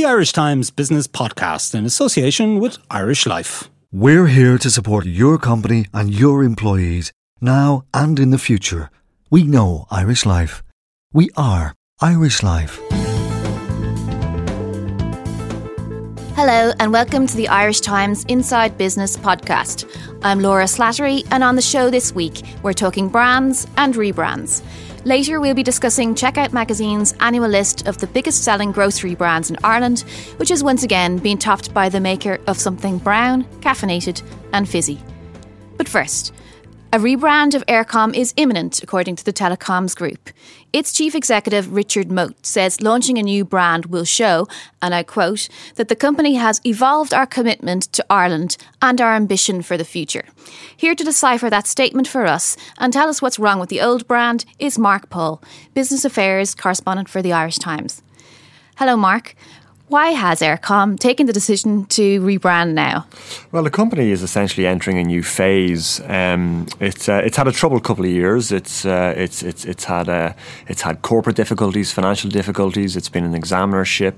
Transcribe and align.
the 0.00 0.06
Irish 0.06 0.32
Times 0.32 0.70
Business 0.70 1.06
Podcast 1.06 1.74
in 1.74 1.84
association 1.84 2.58
with 2.58 2.78
Irish 2.90 3.26
Life. 3.26 3.68
We're 3.92 4.28
here 4.28 4.56
to 4.56 4.70
support 4.70 5.04
your 5.04 5.36
company 5.36 5.84
and 5.92 6.08
your 6.10 6.42
employees 6.42 7.12
now 7.42 7.84
and 7.92 8.18
in 8.18 8.30
the 8.30 8.38
future. 8.38 8.88
We 9.30 9.42
know 9.42 9.86
Irish 9.90 10.24
Life. 10.24 10.62
We 11.12 11.28
are 11.36 11.74
Irish 12.00 12.42
Life. 12.42 12.80
Hello, 16.34 16.72
and 16.80 16.94
welcome 16.94 17.26
to 17.26 17.36
the 17.36 17.48
Irish 17.48 17.80
Times 17.80 18.24
Inside 18.24 18.78
Business 18.78 19.18
podcast. 19.18 19.84
I'm 20.22 20.40
Laura 20.40 20.64
Slattery, 20.64 21.28
and 21.30 21.44
on 21.44 21.56
the 21.56 21.62
show 21.62 21.90
this 21.90 22.14
week, 22.14 22.40
we're 22.62 22.72
talking 22.72 23.10
brands 23.10 23.66
and 23.76 23.94
rebrands. 23.94 24.62
Later, 25.04 25.40
we'll 25.40 25.54
be 25.54 25.62
discussing 25.62 26.14
Checkout 26.14 26.52
Magazine's 26.52 27.14
annual 27.20 27.48
list 27.48 27.88
of 27.88 27.96
the 27.96 28.06
biggest 28.06 28.44
selling 28.44 28.70
grocery 28.70 29.14
brands 29.14 29.48
in 29.48 29.56
Ireland, 29.64 30.00
which 30.36 30.50
has 30.50 30.62
once 30.62 30.82
again 30.82 31.16
been 31.16 31.38
topped 31.38 31.72
by 31.72 31.88
the 31.88 32.00
maker 32.00 32.38
of 32.46 32.58
something 32.58 32.98
brown, 32.98 33.44
caffeinated, 33.60 34.22
and 34.52 34.68
fizzy. 34.68 35.00
But 35.78 35.88
first, 35.88 36.34
a 36.92 36.98
rebrand 36.98 37.54
of 37.54 37.64
Eircom 37.66 38.16
is 38.16 38.34
imminent, 38.36 38.82
according 38.82 39.14
to 39.14 39.24
the 39.24 39.32
Telecoms 39.32 39.94
Group. 39.94 40.30
Its 40.72 40.92
chief 40.92 41.14
executive, 41.14 41.72
Richard 41.72 42.10
Moat, 42.10 42.44
says 42.44 42.80
launching 42.80 43.16
a 43.16 43.22
new 43.22 43.44
brand 43.44 43.86
will 43.86 44.04
show, 44.04 44.48
and 44.82 44.92
I 44.92 45.04
quote, 45.04 45.48
that 45.76 45.86
the 45.86 45.94
company 45.94 46.34
has 46.34 46.60
evolved 46.66 47.14
our 47.14 47.26
commitment 47.26 47.84
to 47.92 48.04
Ireland 48.10 48.56
and 48.82 49.00
our 49.00 49.14
ambition 49.14 49.62
for 49.62 49.76
the 49.76 49.84
future. 49.84 50.24
Here 50.76 50.96
to 50.96 51.04
decipher 51.04 51.48
that 51.48 51.68
statement 51.68 52.08
for 52.08 52.26
us 52.26 52.56
and 52.78 52.92
tell 52.92 53.08
us 53.08 53.22
what's 53.22 53.38
wrong 53.38 53.60
with 53.60 53.68
the 53.68 53.80
old 53.80 54.08
brand 54.08 54.44
is 54.58 54.76
Mark 54.76 55.10
Paul, 55.10 55.40
Business 55.74 56.04
Affairs 56.04 56.56
correspondent 56.56 57.08
for 57.08 57.22
the 57.22 57.32
Irish 57.32 57.58
Times. 57.58 58.02
Hello, 58.78 58.96
Mark. 58.96 59.36
Why 59.90 60.10
has 60.10 60.38
Eircom 60.38 61.00
taken 61.00 61.26
the 61.26 61.32
decision 61.32 61.84
to 61.86 62.20
rebrand 62.20 62.74
now? 62.74 63.08
Well, 63.50 63.64
the 63.64 63.70
company 63.70 64.12
is 64.12 64.22
essentially 64.22 64.64
entering 64.64 64.98
a 64.98 65.02
new 65.02 65.24
phase. 65.24 66.00
Um, 66.06 66.68
it's 66.78 67.08
uh, 67.08 67.22
it's 67.24 67.36
had 67.36 67.48
a 67.48 67.52
troubled 67.52 67.82
couple 67.82 68.04
of 68.04 68.10
years. 68.12 68.52
It's 68.52 68.86
uh, 68.86 69.12
it's 69.16 69.42
it's 69.42 69.64
it's 69.64 69.82
had 69.86 70.08
uh, 70.08 70.34
it's 70.68 70.82
had 70.82 71.02
corporate 71.02 71.34
difficulties, 71.34 71.90
financial 71.90 72.30
difficulties. 72.30 72.94
It's 72.94 73.08
been 73.08 73.24
an 73.24 73.34
examinership. 73.34 74.14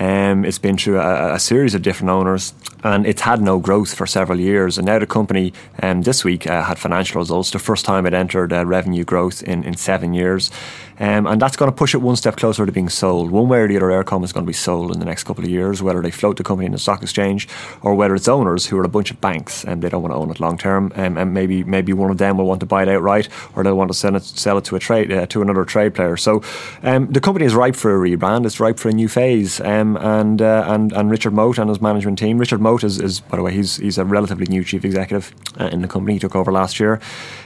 Um, 0.00 0.44
it's 0.44 0.58
been 0.58 0.76
through 0.76 0.98
a, 0.98 1.34
a, 1.34 1.38
series 1.38 1.76
of 1.76 1.82
different 1.82 2.10
owners, 2.10 2.52
and 2.82 3.06
it's 3.06 3.20
had 3.20 3.40
no 3.40 3.60
growth 3.60 3.94
for 3.94 4.08
several 4.08 4.40
years. 4.40 4.78
And 4.78 4.86
now 4.86 4.98
the 4.98 5.06
company 5.06 5.52
um, 5.80 6.02
this 6.02 6.24
week 6.24 6.48
uh, 6.48 6.64
had 6.64 6.76
financial 6.76 7.20
results. 7.20 7.52
The 7.52 7.60
first 7.60 7.84
time 7.84 8.04
it 8.04 8.14
entered 8.14 8.52
uh, 8.52 8.66
revenue 8.66 9.04
growth 9.04 9.44
in, 9.44 9.62
in 9.62 9.76
seven 9.76 10.12
years. 10.12 10.50
Um, 10.98 11.26
and 11.26 11.40
that's 11.40 11.56
going 11.56 11.70
to 11.70 11.76
push 11.76 11.94
it 11.94 11.98
one 11.98 12.16
step 12.16 12.36
closer 12.36 12.66
to 12.66 12.72
being 12.72 12.88
sold. 12.88 13.30
One 13.30 13.48
way 13.48 13.60
or 13.60 13.68
the 13.68 13.76
other, 13.76 13.88
Eircom 13.88 14.24
is 14.24 14.32
going 14.32 14.44
to 14.44 14.48
be 14.48 14.52
sold 14.52 14.92
in 14.92 15.00
the 15.00 15.04
next 15.04 15.24
couple 15.24 15.44
of 15.44 15.50
years, 15.50 15.82
whether 15.82 16.00
they 16.00 16.10
float 16.10 16.36
the 16.36 16.44
company 16.44 16.66
in 16.66 16.72
the 16.72 16.78
stock 16.78 17.02
exchange 17.02 17.48
or 17.82 17.94
whether 17.94 18.14
it's 18.14 18.28
owners 18.28 18.66
who 18.66 18.78
are 18.78 18.84
a 18.84 18.88
bunch 18.88 19.10
of 19.10 19.20
banks 19.20 19.64
and 19.64 19.82
they 19.82 19.88
don't 19.88 20.02
want 20.02 20.12
to 20.12 20.18
own 20.18 20.30
it 20.30 20.40
long 20.40 20.58
term. 20.58 20.92
Um, 20.94 21.18
and 21.18 21.34
maybe 21.34 21.64
maybe 21.64 21.92
one 21.92 22.10
of 22.10 22.18
them 22.18 22.38
will 22.38 22.46
want 22.46 22.60
to 22.60 22.66
buy 22.66 22.82
it 22.82 22.88
outright 22.88 23.28
or 23.54 23.62
they'll 23.62 23.76
want 23.76 23.90
to 23.90 23.96
sell 23.96 24.14
it, 24.14 24.22
sell 24.22 24.58
it 24.58 24.64
to 24.66 24.76
a 24.76 24.78
trade 24.78 25.12
uh, 25.12 25.26
to 25.26 25.42
another 25.42 25.64
trade 25.64 25.94
player. 25.94 26.16
So 26.16 26.42
um, 26.82 27.10
the 27.10 27.20
company 27.20 27.46
is 27.46 27.54
ripe 27.54 27.76
for 27.76 27.94
a 27.94 27.98
rebrand. 27.98 28.46
It's 28.46 28.60
ripe 28.60 28.78
for 28.78 28.88
a 28.88 28.92
new 28.92 29.08
phase. 29.08 29.60
Um, 29.60 29.96
and 29.96 30.40
uh, 30.40 30.64
and 30.68 30.92
and 30.92 31.10
Richard 31.10 31.32
Moat 31.32 31.58
and 31.58 31.68
his 31.68 31.80
management 31.80 32.18
team. 32.18 32.38
Richard 32.38 32.60
Moat 32.60 32.84
is, 32.84 33.00
is 33.00 33.20
by 33.20 33.36
the 33.36 33.42
way, 33.42 33.52
he's 33.52 33.76
he's 33.76 33.98
a 33.98 34.04
relatively 34.04 34.46
new 34.46 34.64
chief 34.64 34.84
executive 34.84 35.32
uh, 35.58 35.66
in 35.66 35.82
the 35.82 35.88
company. 35.88 36.14
He 36.14 36.18
took 36.20 36.36
over 36.36 36.52
last 36.52 36.78
year. 36.78 37.00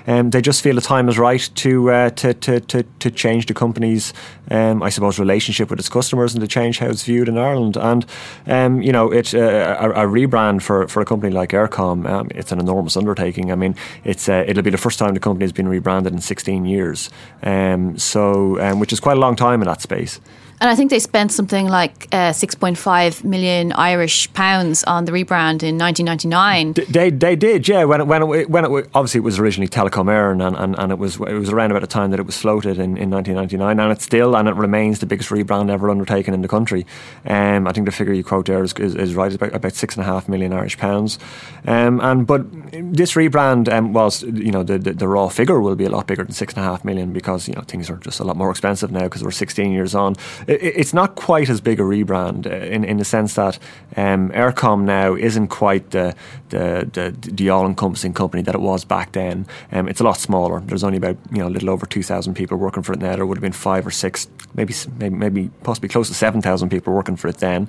Um, 0.06 0.30
they 0.30 0.40
just 0.40 0.62
feel 0.62 0.74
the 0.74 0.80
time 0.80 1.08
is 1.08 1.18
right 1.18 1.48
to 1.56 1.90
uh, 1.90 2.10
to, 2.10 2.34
to, 2.34 2.60
to 2.60 2.82
to 2.82 3.10
change 3.10 3.37
the 3.46 3.54
company's, 3.54 4.12
um, 4.50 4.82
I 4.82 4.88
suppose, 4.88 5.18
relationship 5.18 5.70
with 5.70 5.78
its 5.78 5.88
customers 5.88 6.34
and 6.34 6.40
to 6.40 6.48
change 6.48 6.78
how 6.78 6.86
it's 6.86 7.04
viewed 7.04 7.28
in 7.28 7.38
Ireland. 7.38 7.76
And 7.76 8.06
um, 8.46 8.82
you 8.82 8.92
know, 8.92 9.10
it's 9.10 9.34
uh, 9.34 9.76
a, 9.80 9.90
a, 9.90 10.06
rebrand 10.06 10.62
for, 10.62 10.88
for 10.88 11.00
a 11.00 11.04
company 11.04 11.32
like 11.32 11.50
Eircom, 11.50 12.08
Um, 12.08 12.28
it's 12.34 12.52
an 12.52 12.60
enormous 12.60 12.96
undertaking. 12.96 13.52
I 13.52 13.54
mean, 13.54 13.74
it's 14.04 14.28
uh, 14.28 14.44
it'll 14.46 14.62
be 14.62 14.70
the 14.70 14.78
first 14.78 14.98
time 14.98 15.14
the 15.14 15.20
company 15.20 15.44
has 15.44 15.52
been 15.52 15.68
rebranded 15.68 16.12
in 16.12 16.20
16 16.20 16.64
years. 16.64 17.10
Um, 17.42 17.98
so, 17.98 18.60
um, 18.60 18.80
which 18.80 18.92
is 18.92 19.00
quite 19.00 19.16
a 19.16 19.20
long 19.20 19.36
time 19.36 19.62
in 19.62 19.68
that 19.68 19.80
space. 19.80 20.20
And 20.60 20.68
I 20.68 20.74
think 20.74 20.90
they 20.90 20.98
spent 20.98 21.30
something 21.30 21.68
like 21.68 22.08
uh, 22.12 22.32
6.5 22.32 23.22
million 23.22 23.72
Irish 23.72 24.32
pounds 24.32 24.82
on 24.84 25.04
the 25.04 25.12
rebrand 25.12 25.62
in 25.62 25.78
1999. 25.78 26.72
they, 26.88 27.10
they 27.10 27.36
did, 27.36 27.68
yeah. 27.68 27.84
When 27.84 28.00
it, 28.00 28.06
when 28.06 28.22
it, 28.22 28.50
when 28.50 28.64
it, 28.64 28.90
obviously 28.94 29.18
it 29.18 29.24
was 29.24 29.38
originally 29.38 29.68
Telecom 29.68 30.06
Éireann, 30.06 30.44
and, 30.44 30.56
and, 30.56 30.78
and 30.78 30.92
it 30.92 30.98
was 30.98 31.16
it 31.16 31.34
was 31.34 31.50
around 31.50 31.70
about 31.70 31.82
the 31.82 31.86
time 31.86 32.10
that 32.10 32.18
it 32.18 32.26
was 32.26 32.36
floated 32.36 32.78
in, 32.78 32.96
in 32.96 33.10
1999, 33.10 33.78
and 33.78 33.92
it's 33.92 34.04
still 34.04 34.36
and 34.36 34.48
it 34.48 34.54
remains 34.54 34.98
the 34.98 35.06
biggest 35.06 35.30
rebrand 35.30 35.70
ever 35.70 35.90
undertaken 35.90 36.34
in 36.34 36.42
the 36.42 36.48
country. 36.48 36.84
Um, 37.24 37.68
I 37.68 37.72
think 37.72 37.86
the 37.86 37.92
figure 37.92 38.12
you 38.12 38.24
quote 38.24 38.46
there 38.46 38.64
is, 38.64 38.72
is, 38.74 38.96
is 38.96 39.14
right, 39.14 39.26
it's 39.26 39.36
about, 39.36 39.54
about 39.54 39.74
six 39.74 39.94
and 39.94 40.02
a 40.02 40.06
half 40.06 40.28
million 40.28 40.52
Irish 40.52 40.76
pounds. 40.76 41.18
Um, 41.66 42.00
and 42.00 42.26
but 42.26 42.50
this 42.72 43.12
rebrand, 43.12 43.72
um, 43.72 43.92
whilst 43.92 44.22
you 44.22 44.50
know 44.50 44.64
the, 44.64 44.78
the, 44.78 44.92
the 44.92 45.08
raw 45.08 45.28
figure 45.28 45.60
will 45.60 45.76
be 45.76 45.84
a 45.84 45.90
lot 45.90 46.08
bigger 46.08 46.24
than 46.24 46.32
six 46.32 46.54
and 46.54 46.64
a 46.64 46.64
half 46.64 46.84
million 46.84 47.12
because 47.12 47.46
you 47.46 47.54
know 47.54 47.62
things 47.62 47.88
are 47.88 47.96
just 47.98 48.18
a 48.18 48.24
lot 48.24 48.36
more 48.36 48.50
expensive 48.50 48.90
now 48.90 49.04
because 49.04 49.22
we're 49.22 49.30
16 49.30 49.70
years 49.70 49.94
on 49.94 50.16
it's 50.48 50.94
not 50.94 51.14
quite 51.14 51.50
as 51.50 51.60
big 51.60 51.78
a 51.78 51.82
rebrand 51.82 52.46
uh, 52.46 52.50
in, 52.50 52.82
in 52.84 52.96
the 52.96 53.04
sense 53.04 53.34
that 53.34 53.58
um, 53.96 54.30
Eircom 54.30 54.82
now 54.82 55.14
isn't 55.14 55.48
quite 55.48 55.90
the 55.90 56.14
the, 56.48 56.88
the, 56.92 57.30
the 57.30 57.50
all 57.50 57.66
encompassing 57.66 58.14
company 58.14 58.42
that 58.42 58.54
it 58.54 58.60
was 58.62 58.82
back 58.84 59.12
then. 59.12 59.46
Um, 59.70 59.86
it's 59.88 60.00
a 60.00 60.04
lot 60.04 60.16
smaller. 60.16 60.60
There's 60.60 60.82
only 60.82 60.96
about 60.96 61.18
you 61.30 61.38
know 61.38 61.48
a 61.48 61.50
little 61.50 61.68
over 61.68 61.84
two 61.84 62.02
thousand 62.02 62.34
people 62.34 62.56
working 62.56 62.82
for 62.82 62.94
it 62.94 63.00
now. 63.00 63.16
There 63.16 63.26
would 63.26 63.36
have 63.36 63.42
been 63.42 63.52
five 63.52 63.86
or 63.86 63.90
six, 63.90 64.26
maybe 64.54 64.74
maybe, 64.98 65.14
maybe 65.14 65.50
possibly 65.62 65.88
close 65.90 66.08
to 66.08 66.14
seven 66.14 66.40
thousand 66.40 66.70
people 66.70 66.94
working 66.94 67.16
for 67.16 67.28
it 67.28 67.38
then. 67.38 67.68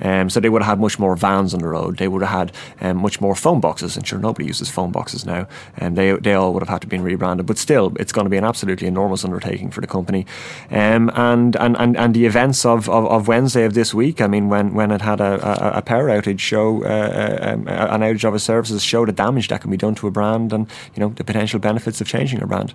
Um, 0.00 0.30
so 0.30 0.40
they 0.40 0.48
would 0.48 0.62
have 0.62 0.70
had 0.70 0.80
much 0.80 0.98
more 0.98 1.16
vans 1.16 1.52
on 1.52 1.60
the 1.60 1.68
road. 1.68 1.96
They 1.96 2.08
would 2.08 2.22
have 2.22 2.30
had 2.30 2.52
um, 2.80 2.98
much 2.98 3.20
more 3.20 3.34
phone 3.34 3.60
boxes. 3.60 3.96
And 3.96 4.06
sure, 4.06 4.18
nobody 4.18 4.46
uses 4.46 4.70
phone 4.70 4.92
boxes 4.92 5.26
now. 5.26 5.48
And 5.76 5.96
they 5.96 6.12
they 6.12 6.34
all 6.34 6.52
would 6.52 6.62
have 6.62 6.68
had 6.68 6.80
to 6.82 6.86
be 6.86 6.98
rebranded. 6.98 7.46
But 7.46 7.58
still, 7.58 7.92
it's 7.98 8.12
going 8.12 8.24
to 8.24 8.30
be 8.30 8.36
an 8.36 8.44
absolutely 8.44 8.86
enormous 8.86 9.24
undertaking 9.24 9.70
for 9.70 9.80
the 9.80 9.86
company. 9.88 10.26
Um, 10.70 11.10
and, 11.14 11.56
and 11.56 11.76
and 11.76 11.96
and 11.96 12.19
the 12.20 12.26
events 12.26 12.66
of, 12.66 12.86
of, 12.90 13.06
of, 13.06 13.28
Wednesday 13.28 13.64
of 13.64 13.72
this 13.72 13.94
week. 13.94 14.20
I 14.20 14.26
mean, 14.26 14.50
when, 14.50 14.74
when 14.74 14.90
it 14.90 15.00
had 15.00 15.22
a, 15.22 15.32
a, 15.76 15.78
a 15.78 15.82
power 15.82 16.08
outage 16.08 16.38
show, 16.38 16.84
uh, 16.84 16.86
uh 16.86 17.52
um, 17.52 17.66
an 17.66 18.02
outage 18.02 18.24
of 18.24 18.34
its 18.34 18.44
services, 18.44 18.84
show 18.84 19.06
the 19.06 19.12
damage 19.12 19.48
that 19.48 19.62
can 19.62 19.70
be 19.70 19.78
done 19.78 19.94
to 19.94 20.06
a 20.06 20.10
brand 20.10 20.52
and 20.52 20.66
you 20.94 21.00
know 21.00 21.08
the 21.08 21.24
potential 21.24 21.58
benefits 21.58 21.98
of 22.02 22.06
changing 22.06 22.42
a 22.42 22.46
brand. 22.46 22.74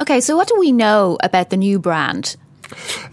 Okay, 0.00 0.20
so 0.20 0.38
what 0.38 0.48
do 0.48 0.58
we 0.58 0.72
know 0.72 1.18
about 1.22 1.50
the 1.50 1.58
new 1.58 1.78
brand? 1.78 2.36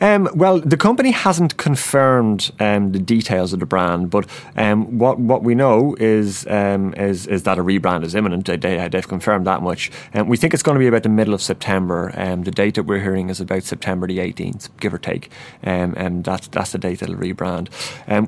Um, 0.01 0.29
well, 0.35 0.59
the 0.59 0.77
company 0.77 1.11
hasn't 1.11 1.57
confirmed 1.57 2.51
um, 2.59 2.91
the 2.91 2.99
details 2.99 3.53
of 3.53 3.59
the 3.59 3.65
brand, 3.65 4.09
but 4.09 4.27
um, 4.55 4.97
what 4.97 5.19
what 5.19 5.43
we 5.43 5.55
know 5.55 5.95
is 5.99 6.45
um, 6.47 6.93
is 6.95 7.27
is 7.27 7.43
that 7.43 7.57
a 7.57 7.63
rebrand 7.63 8.03
is 8.03 8.15
imminent. 8.15 8.45
They, 8.45 8.77
have 8.77 9.07
confirmed 9.07 9.47
that 9.47 9.61
much, 9.61 9.91
and 10.13 10.23
um, 10.23 10.27
we 10.27 10.37
think 10.37 10.53
it's 10.53 10.63
going 10.63 10.75
to 10.75 10.79
be 10.79 10.87
about 10.87 11.03
the 11.03 11.09
middle 11.09 11.33
of 11.33 11.41
September. 11.41 12.11
Um, 12.15 12.43
the 12.43 12.51
date 12.51 12.75
that 12.75 12.83
we're 12.83 13.01
hearing 13.01 13.29
is 13.29 13.39
about 13.39 13.63
September 13.63 14.07
the 14.07 14.19
18th, 14.19 14.69
give 14.79 14.93
or 14.93 14.97
take, 14.97 15.31
and 15.61 16.23
that's 16.23 16.47
that's 16.47 16.71
the 16.71 16.77
date 16.77 17.01
it'll 17.01 17.15
rebrand. 17.15 17.69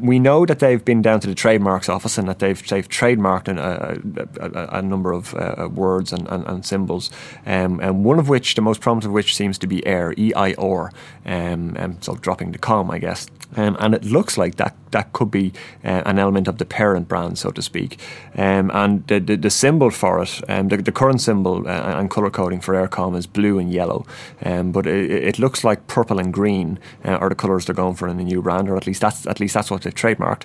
we 0.01 0.19
know 0.19 0.45
that 0.45 0.59
they've 0.59 0.83
been 0.83 1.01
down 1.01 1.19
to 1.21 1.27
the 1.27 1.35
trademarks 1.35 1.89
office 1.89 2.17
and 2.17 2.27
that 2.27 2.39
they've 2.39 2.67
they've 2.67 2.87
trademarked 2.87 3.47
a, 3.47 4.37
a, 4.39 4.77
a, 4.79 4.81
number 4.81 5.11
of 5.11 5.33
uh, 5.35 5.69
words 5.71 6.13
and, 6.13 6.27
and, 6.27 6.45
and 6.47 6.65
symbols, 6.65 7.09
and 7.45 8.03
one 8.03 8.19
of 8.19 8.29
which, 8.29 8.55
the 8.55 8.61
most 8.61 8.81
prominent 8.81 9.05
of 9.05 9.11
which, 9.11 9.35
seems 9.35 9.57
to 9.57 9.67
be 9.67 9.81
Eir, 9.81 10.17
E 10.17 10.33
I 10.33 10.53
R 10.53 10.91
um, 11.25 11.75
um, 11.77 11.97
so 12.01 12.15
dropping 12.15 12.51
the 12.51 12.57
com, 12.57 12.91
I 12.91 12.99
guess. 12.99 13.27
Um, 13.55 13.77
and 13.79 13.93
it 13.93 14.03
looks 14.03 14.37
like 14.37 14.55
that 14.55 14.75
that 14.91 15.13
could 15.13 15.31
be 15.31 15.53
uh, 15.83 16.01
an 16.05 16.19
element 16.19 16.47
of 16.47 16.57
the 16.57 16.65
parent 16.65 17.07
brand, 17.07 17.37
so 17.37 17.51
to 17.51 17.61
speak. 17.61 17.99
Um, 18.35 18.71
and 18.73 19.05
the, 19.07 19.19
the, 19.19 19.35
the, 19.35 19.49
symbol 19.49 19.89
for 19.89 20.21
it, 20.21 20.41
um, 20.49 20.69
the, 20.69 20.77
the, 20.77 20.91
current 20.91 21.21
symbol 21.21 21.67
uh, 21.67 21.99
and 21.99 22.09
colour 22.09 22.29
coding 22.29 22.61
for 22.61 22.73
Eircom 22.73 23.17
is 23.17 23.27
blue 23.27 23.59
and 23.59 23.71
yellow, 23.71 24.05
um, 24.43 24.71
but 24.71 24.85
it, 24.85 25.11
it, 25.11 25.39
looks 25.39 25.63
like 25.63 25.87
purple 25.87 26.19
and 26.19 26.33
green 26.33 26.79
uh, 27.05 27.11
are 27.11 27.29
the 27.29 27.35
colours 27.35 27.65
they're 27.65 27.75
going 27.75 27.95
for 27.95 28.07
in 28.07 28.17
the 28.17 28.23
new 28.23 28.41
brand, 28.41 28.69
or 28.69 28.77
at 28.77 28.87
least 28.87 29.01
that's 29.01 29.25
at 29.27 29.39
least 29.39 29.53
that's 29.53 29.71
what 29.71 29.81
they've 29.81 29.95
trademarked. 29.95 30.43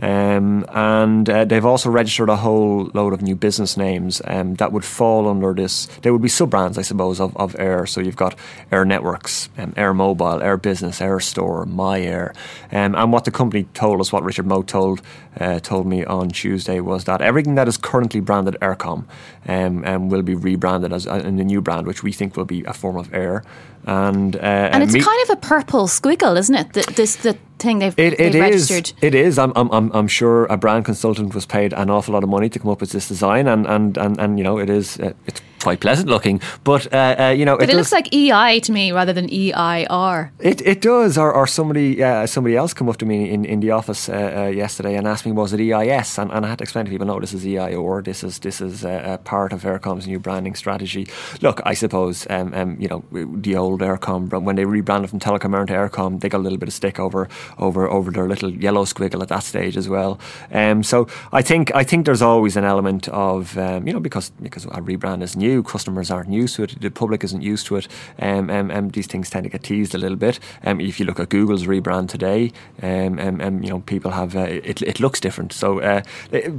Um, 0.00 0.64
and 0.68 1.28
uh, 1.28 1.44
they've 1.44 1.64
also 1.64 1.90
registered 1.90 2.28
a 2.28 2.36
whole 2.36 2.90
load 2.94 3.12
of 3.12 3.22
new 3.22 3.34
business 3.34 3.76
names 3.76 4.22
um, 4.24 4.54
that 4.54 4.72
would 4.72 4.84
fall 4.84 5.28
under 5.28 5.52
this. 5.52 5.86
They 6.02 6.10
would 6.10 6.22
be 6.22 6.28
sub 6.28 6.50
brands, 6.50 6.78
I 6.78 6.82
suppose, 6.82 7.20
of, 7.20 7.36
of 7.36 7.54
Eir. 7.54 7.88
So 7.88 8.00
you've 8.00 8.16
got 8.16 8.36
Eir 8.70 8.86
Networks, 8.86 9.48
um, 9.58 9.72
Eir 9.72 9.94
Mobile, 9.94 10.38
Eir 10.40 10.60
Business, 10.60 11.00
Eir 11.00 11.22
Store, 11.22 11.64
My 11.66 12.00
Eir, 12.00 12.34
um, 12.72 12.94
and 12.94 13.12
what 13.12 13.24
the 13.24 13.30
company 13.30 13.64
told 13.74 14.00
us, 14.00 14.12
what 14.12 14.22
Richard 14.22 14.46
Moat 14.46 14.68
told 14.68 15.02
uh, 15.40 15.60
told 15.60 15.86
me 15.86 16.04
on 16.04 16.28
Tuesday, 16.30 16.80
was 16.80 17.04
that 17.04 17.20
everything 17.20 17.54
that 17.56 17.68
is 17.68 17.76
currently 17.76 18.20
branded 18.20 18.56
Eircom 18.60 19.04
um, 19.46 19.84
um, 19.84 20.08
will 20.08 20.22
be 20.22 20.34
rebranded 20.34 20.92
as 20.92 21.06
uh, 21.06 21.14
in 21.24 21.36
the 21.36 21.44
new 21.44 21.60
brand, 21.60 21.86
which 21.86 22.02
we 22.02 22.12
think 22.12 22.36
will 22.36 22.44
be 22.44 22.64
a 22.64 22.72
form 22.72 22.96
of 22.96 23.08
Eir. 23.10 23.44
And 23.86 24.36
uh, 24.36 24.40
and 24.72 24.82
it's 24.82 24.92
me- 24.92 25.00
kind 25.00 25.22
of 25.24 25.30
a 25.30 25.40
purple 25.40 25.86
squiggle, 25.86 26.36
isn't 26.36 26.54
it? 26.54 26.72
The, 26.72 26.92
this 26.94 27.16
the 27.16 27.36
thing 27.58 27.78
they've, 27.78 27.98
It, 27.98 28.18
they've 28.18 28.34
it 28.34 28.34
is. 28.34 28.70
registered. 28.70 28.92
It 29.02 29.14
is. 29.14 29.38
I'm, 29.38 29.52
I'm, 29.56 29.70
I'm, 29.70 29.90
I'm 29.92 30.08
sure 30.08 30.44
a 30.46 30.56
brand 30.56 30.84
consultant 30.84 31.34
was 31.34 31.46
paid 31.46 31.72
an 31.72 31.88
awful 31.88 32.12
lot 32.14 32.22
of 32.22 32.28
money 32.28 32.48
to 32.50 32.58
come 32.58 32.70
up 32.70 32.80
with 32.80 32.90
this 32.90 33.08
design, 33.08 33.46
and, 33.48 33.66
and, 33.66 33.96
and, 33.96 34.18
and 34.20 34.38
you 34.38 34.44
know, 34.44 34.58
it 34.58 34.68
is. 34.68 34.98
Uh, 35.00 35.12
it's 35.26 35.40
quite 35.60 35.80
pleasant 35.80 36.08
looking, 36.08 36.40
but 36.64 36.92
uh, 36.92 37.16
uh, 37.18 37.28
you 37.30 37.44
know, 37.44 37.56
But 37.56 37.64
it, 37.64 37.72
does, 37.72 37.76
looks 37.76 37.92
like 37.92 38.14
EI 38.14 38.60
to 38.60 38.72
me 38.72 38.92
rather 38.92 39.12
than 39.12 39.28
EIR. 39.28 40.30
It, 40.38 40.60
it 40.66 40.80
does, 40.80 41.18
or, 41.18 41.32
or 41.32 41.46
somebody 41.46 42.02
uh, 42.02 42.26
somebody 42.26 42.56
else 42.56 42.74
come 42.74 42.88
up 42.88 42.96
to 42.98 43.06
me 43.06 43.30
in, 43.30 43.44
in 43.44 43.60
the 43.60 43.70
office 43.70 44.08
uh, 44.08 44.12
uh, 44.12 44.46
yesterday 44.46 44.94
and 44.96 45.06
asked 45.06 45.26
me 45.26 45.32
was 45.32 45.52
it 45.52 45.60
EIS, 45.60 46.18
and, 46.18 46.30
and 46.32 46.44
I 46.44 46.48
had 46.48 46.58
to 46.58 46.62
explain 46.62 46.84
to 46.84 46.90
people 46.90 47.06
no, 47.06 47.20
this 47.20 47.34
is 47.34 47.44
EIOR, 47.44 48.04
this 48.04 48.24
is 48.24 48.38
this 48.40 48.60
is 48.60 48.84
uh, 48.84 49.18
part 49.24 49.52
of 49.52 49.62
Eircom's 49.62 50.06
new 50.06 50.18
branding 50.18 50.54
strategy. 50.54 51.08
Look, 51.40 51.60
I 51.64 51.74
suppose 51.74 52.26
um, 52.30 52.54
um, 52.54 52.76
you 52.80 52.88
know 52.88 53.04
the 53.12 53.56
old 53.56 53.80
Eircom 53.80 54.42
when 54.42 54.56
they 54.56 54.64
rebranded 54.64 55.10
from 55.10 55.20
Telecom 55.20 55.52
Éireann 55.54 55.66
to 55.68 55.72
Eircom, 55.74 56.20
they 56.20 56.28
got 56.28 56.38
a 56.38 56.46
little 56.46 56.58
bit 56.58 56.68
of 56.68 56.74
stick 56.74 56.98
over 56.98 57.28
over 57.58 57.88
over 57.88 58.10
their 58.10 58.28
little 58.28 58.50
yellow 58.50 58.84
squiggle 58.84 59.22
at 59.22 59.28
that 59.28 59.42
stage 59.42 59.76
as 59.76 59.88
well. 59.88 60.18
Um, 60.52 60.82
so 60.82 61.08
I 61.32 61.42
think 61.42 61.74
I 61.74 61.84
think 61.84 62.06
there's 62.06 62.22
always 62.22 62.56
an 62.56 62.64
element 62.64 63.08
of 63.08 63.56
um, 63.58 63.86
you 63.86 63.92
know 63.92 64.00
because 64.00 64.30
because 64.42 64.64
a 64.66 64.80
rebrand 64.80 65.22
is 65.22 65.36
new, 65.36 65.47
customers 65.62 66.10
aren't 66.10 66.30
used 66.30 66.56
to 66.56 66.62
it, 66.64 66.80
the 66.80 66.90
public 66.90 67.24
isn't 67.24 67.42
used 67.42 67.66
to 67.66 67.76
it, 67.76 67.88
um, 68.20 68.50
um, 68.50 68.70
um, 68.70 68.88
these 68.90 69.06
things 69.06 69.30
tend 69.30 69.44
to 69.44 69.50
get 69.50 69.62
teased 69.62 69.94
a 69.94 69.98
little 69.98 70.16
bit. 70.16 70.38
Um, 70.64 70.80
if 70.80 70.98
you 70.98 71.06
look 71.06 71.20
at 71.20 71.28
Google's 71.28 71.64
rebrand 71.64 72.08
today, 72.08 72.52
um, 72.82 73.18
um, 73.18 73.40
um, 73.40 73.62
you 73.62 73.70
know 73.70 73.80
people 73.80 74.10
have 74.10 74.36
uh, 74.36 74.40
it, 74.40 74.82
it 74.82 75.00
looks 75.00 75.20
different. 75.20 75.52
So 75.52 75.80
uh, 75.80 76.02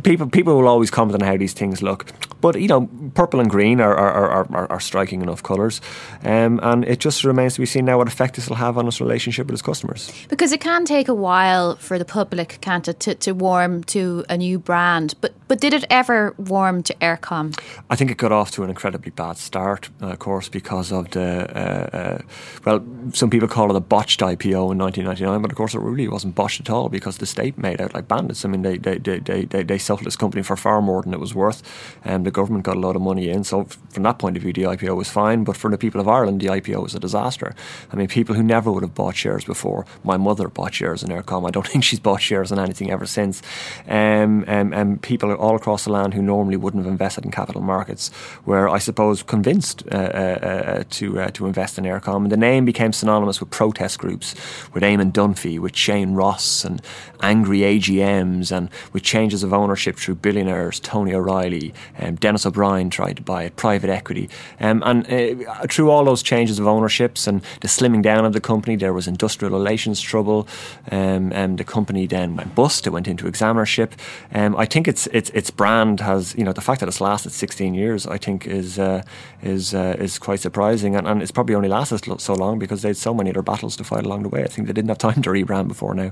people 0.03 0.27
people 0.27 0.56
will 0.56 0.68
always 0.68 0.91
comment 0.91 1.21
on 1.21 1.27
how 1.27 1.38
these 1.38 1.53
things 1.53 1.81
look, 1.81 2.06
but 2.41 2.59
you 2.59 2.68
know 2.68 2.89
purple 3.13 3.39
and 3.39 3.50
green 3.50 3.81
are 3.81 3.95
are, 3.95 4.30
are, 4.30 4.47
are, 4.51 4.71
are 4.71 4.80
striking 4.80 5.21
enough 5.21 5.44
colours, 5.44 5.81
um, 6.24 6.59
and 6.63 6.85
it 6.85 7.00
just 7.00 7.24
remains 7.24 7.56
to 7.56 7.59
be 7.59 7.65
seen 7.65 7.85
now 7.85 7.97
what 7.97 8.07
effect 8.07 8.35
this 8.35 8.50
will 8.50 8.57
have 8.57 8.77
on 8.77 8.88
its 8.88 9.01
relationship 9.01 9.47
with 9.47 9.53
its 9.53 9.62
customers. 9.62 10.12
Because 10.30 10.51
it 10.51 10.62
can 10.62 10.85
take 10.85 11.07
a 11.07 11.13
while 11.13 11.75
for 11.77 11.97
the 11.97 12.06
public, 12.06 12.59
can't 12.62 12.88
it, 12.88 13.00
to, 13.01 13.15
to 13.15 13.31
warm 13.33 13.83
to 13.85 14.25
a 14.30 14.38
new 14.38 14.59
brand. 14.59 15.15
But 15.21 15.33
but 15.47 15.59
did 15.59 15.74
it 15.74 15.85
ever 15.89 16.35
warm 16.38 16.83
to 16.83 16.94
Eircom? 16.95 17.59
I 17.89 17.95
think 17.95 18.12
it 18.12 18.18
got 18.18 18.31
off 18.31 18.51
to 18.51 18.63
an 18.63 18.69
incredibly 18.79 19.11
bad 19.11 19.37
start, 19.37 19.89
uh, 20.01 20.07
of 20.07 20.19
course, 20.19 20.47
because 20.47 20.89
of 20.93 21.11
the 21.11 21.29
uh, 21.53 21.97
uh, 21.97 22.21
well, 22.63 22.81
some 23.11 23.29
people 23.29 23.49
call 23.49 23.69
it 23.69 23.75
a 23.75 23.81
botched 23.81 24.21
IPO 24.21 24.71
in 24.71 24.77
1999, 24.77 25.41
but 25.41 25.51
of 25.51 25.57
course 25.57 25.75
it 25.75 25.81
really 25.81 26.07
wasn't 26.07 26.33
botched 26.33 26.61
at 26.61 26.69
all 26.69 26.87
because 26.87 27.17
the 27.17 27.25
state 27.25 27.57
made 27.57 27.81
out 27.81 27.93
like 27.93 28.07
bandits. 28.07 28.45
I 28.45 28.47
mean, 28.47 28.61
they 28.61 28.77
they, 28.77 28.97
they, 28.97 29.19
they, 29.19 29.63
they, 29.63 29.63
this 29.63 30.15
company 30.15 30.43
for 30.43 30.55
far 30.55 30.81
more 30.81 31.01
than 31.01 31.13
it 31.13 31.19
was 31.19 31.35
worth, 31.35 31.61
and 32.05 32.25
the 32.25 32.31
government 32.31 32.63
got 32.63 32.77
a 32.77 32.79
lot 32.79 32.95
of 32.95 33.01
money 33.01 33.27
in. 33.27 33.43
So 33.43 33.65
from 33.89 34.03
that 34.03 34.17
point 34.17 34.37
of 34.37 34.43
view, 34.43 34.53
the 34.53 34.63
IPO 34.63 34.95
was 34.95 35.09
fine. 35.09 35.43
But 35.43 35.57
for 35.57 35.69
the 35.69 35.77
people 35.77 35.99
of 35.99 36.07
Ireland, 36.07 36.39
the 36.39 36.47
IPO 36.47 36.81
was 36.81 36.95
a 36.95 36.99
disaster. 36.99 37.53
I 37.91 37.97
mean, 37.97 38.07
people 38.07 38.35
who 38.35 38.43
never 38.43 38.71
would 38.71 38.83
have 38.83 38.95
bought 38.95 39.17
shares 39.17 39.43
before. 39.43 39.85
My 40.05 40.15
mother 40.15 40.47
bought 40.47 40.73
shares 40.73 41.03
in 41.03 41.09
Eircom. 41.09 41.45
I 41.45 41.51
don't 41.51 41.67
think 41.71 41.83
she's 41.83 41.99
bought 41.99 42.21
shares 42.21 42.49
in 42.49 42.59
anything 42.59 42.91
ever 42.91 43.05
since. 43.05 43.41
Um, 43.89 44.45
um, 44.47 44.71
and 44.73 45.01
people 45.01 45.33
all 45.33 45.57
across 45.57 45.83
the 45.83 45.91
land 45.91 46.13
who 46.13 46.21
normally 46.21 46.55
wouldn't 46.55 46.85
have 46.85 46.91
invested 46.91 47.25
in 47.25 47.31
capital 47.31 47.61
markets 47.61 48.11
were, 48.45 48.69
I 48.71 48.80
suppose, 48.80 49.24
convinced 49.24 49.83
uh, 49.92 49.95
uh, 49.95 50.83
to 50.89 51.21
uh, 51.21 51.30
to 51.31 51.45
invest 51.48 51.77
in 51.77 51.83
Eircom. 51.86 52.24
And 52.24 52.31
the 52.31 52.38
name 52.38 52.66
became 52.66 52.94
synonymous 52.94 53.39
with 53.39 53.50
protest 53.50 54.00
groups, 54.00 54.36
with 54.74 54.83
Eamon 54.83 55.12
Dunphy, 55.12 55.60
with 55.60 55.75
Shane 55.75 56.13
Ross, 56.13 56.63
and 56.63 56.81
angry 57.21 57.60
AGMs, 57.60 58.51
and 58.51 58.69
with 58.94 59.04
changes 59.04 59.44
of 59.44 59.54
ownership 59.54 59.98
through 59.98 60.16
billionaires, 60.16 60.80
Tony 60.80 61.13
O'Reilly, 61.13 61.74
um, 62.00 62.16
Denis 62.16 62.45
O'Brien 62.45 62.89
tried 62.89 63.18
to 63.18 63.24
buy 63.24 63.44
it, 63.44 63.56
private 63.56 63.89
equity, 63.89 64.30
um, 64.60 64.83
and 64.86 65.06
uh, 65.12 65.68
through 65.68 65.89
all 65.89 66.06
those 66.06 66.21
changes 66.21 66.60
of 66.60 66.68
ownerships 66.68 67.27
and 67.27 67.42
the 67.62 67.68
slimming 67.68 68.01
down 68.01 68.25
of 68.25 68.33
the 68.33 68.42
company, 68.42 68.75
there 68.75 68.94
was 68.94 69.07
industrial 69.07 69.54
relations 69.54 70.01
trouble. 70.01 70.48
Um, 70.92 71.31
and 71.33 71.57
the 71.57 71.63
company 71.63 72.07
then 72.07 72.36
went 72.36 72.56
bust. 72.56 72.88
It 72.88 72.92
went 72.92 73.07
into 73.07 73.25
examinership. 73.25 73.92
Um, 74.33 74.56
I 74.56 74.66
think 74.66 74.88
its 74.88 75.07
its 75.07 75.30
its 75.31 75.51
brand 75.51 76.00
has 76.01 76.36
you 76.36 76.44
know 76.44 76.54
the 76.54 76.62
fact 76.62 76.80
that 76.80 76.89
it's 76.89 77.01
lasted 77.01 77.31
16 77.31 77.74
years. 77.74 78.07
I 78.07 78.18
think 78.18 78.48
is 78.59 78.79
uh, 78.79 79.01
is 79.41 79.73
uh, 79.73 79.95
is 80.00 80.19
quite 80.19 80.39
surprising, 80.39 80.95
and, 80.95 81.07
and 81.07 81.21
it's 81.21 81.31
probably 81.31 81.56
only 81.56 81.69
lasted 81.69 82.21
so 82.21 82.33
long 82.33 82.59
because 82.59 82.81
they 82.81 82.89
had 82.89 82.97
so 82.97 83.13
many 83.13 83.29
other 83.29 83.41
battles 83.41 83.75
to 83.77 83.83
fight 83.83 84.06
along 84.06 84.23
the 84.23 84.29
way. 84.29 84.44
I 84.44 84.47
think 84.47 84.67
they 84.67 84.73
didn't 84.73 84.89
have 84.89 84.97
time 84.97 85.21
to 85.23 85.29
rebrand 85.29 85.67
before 85.67 85.94
now. 85.94 86.11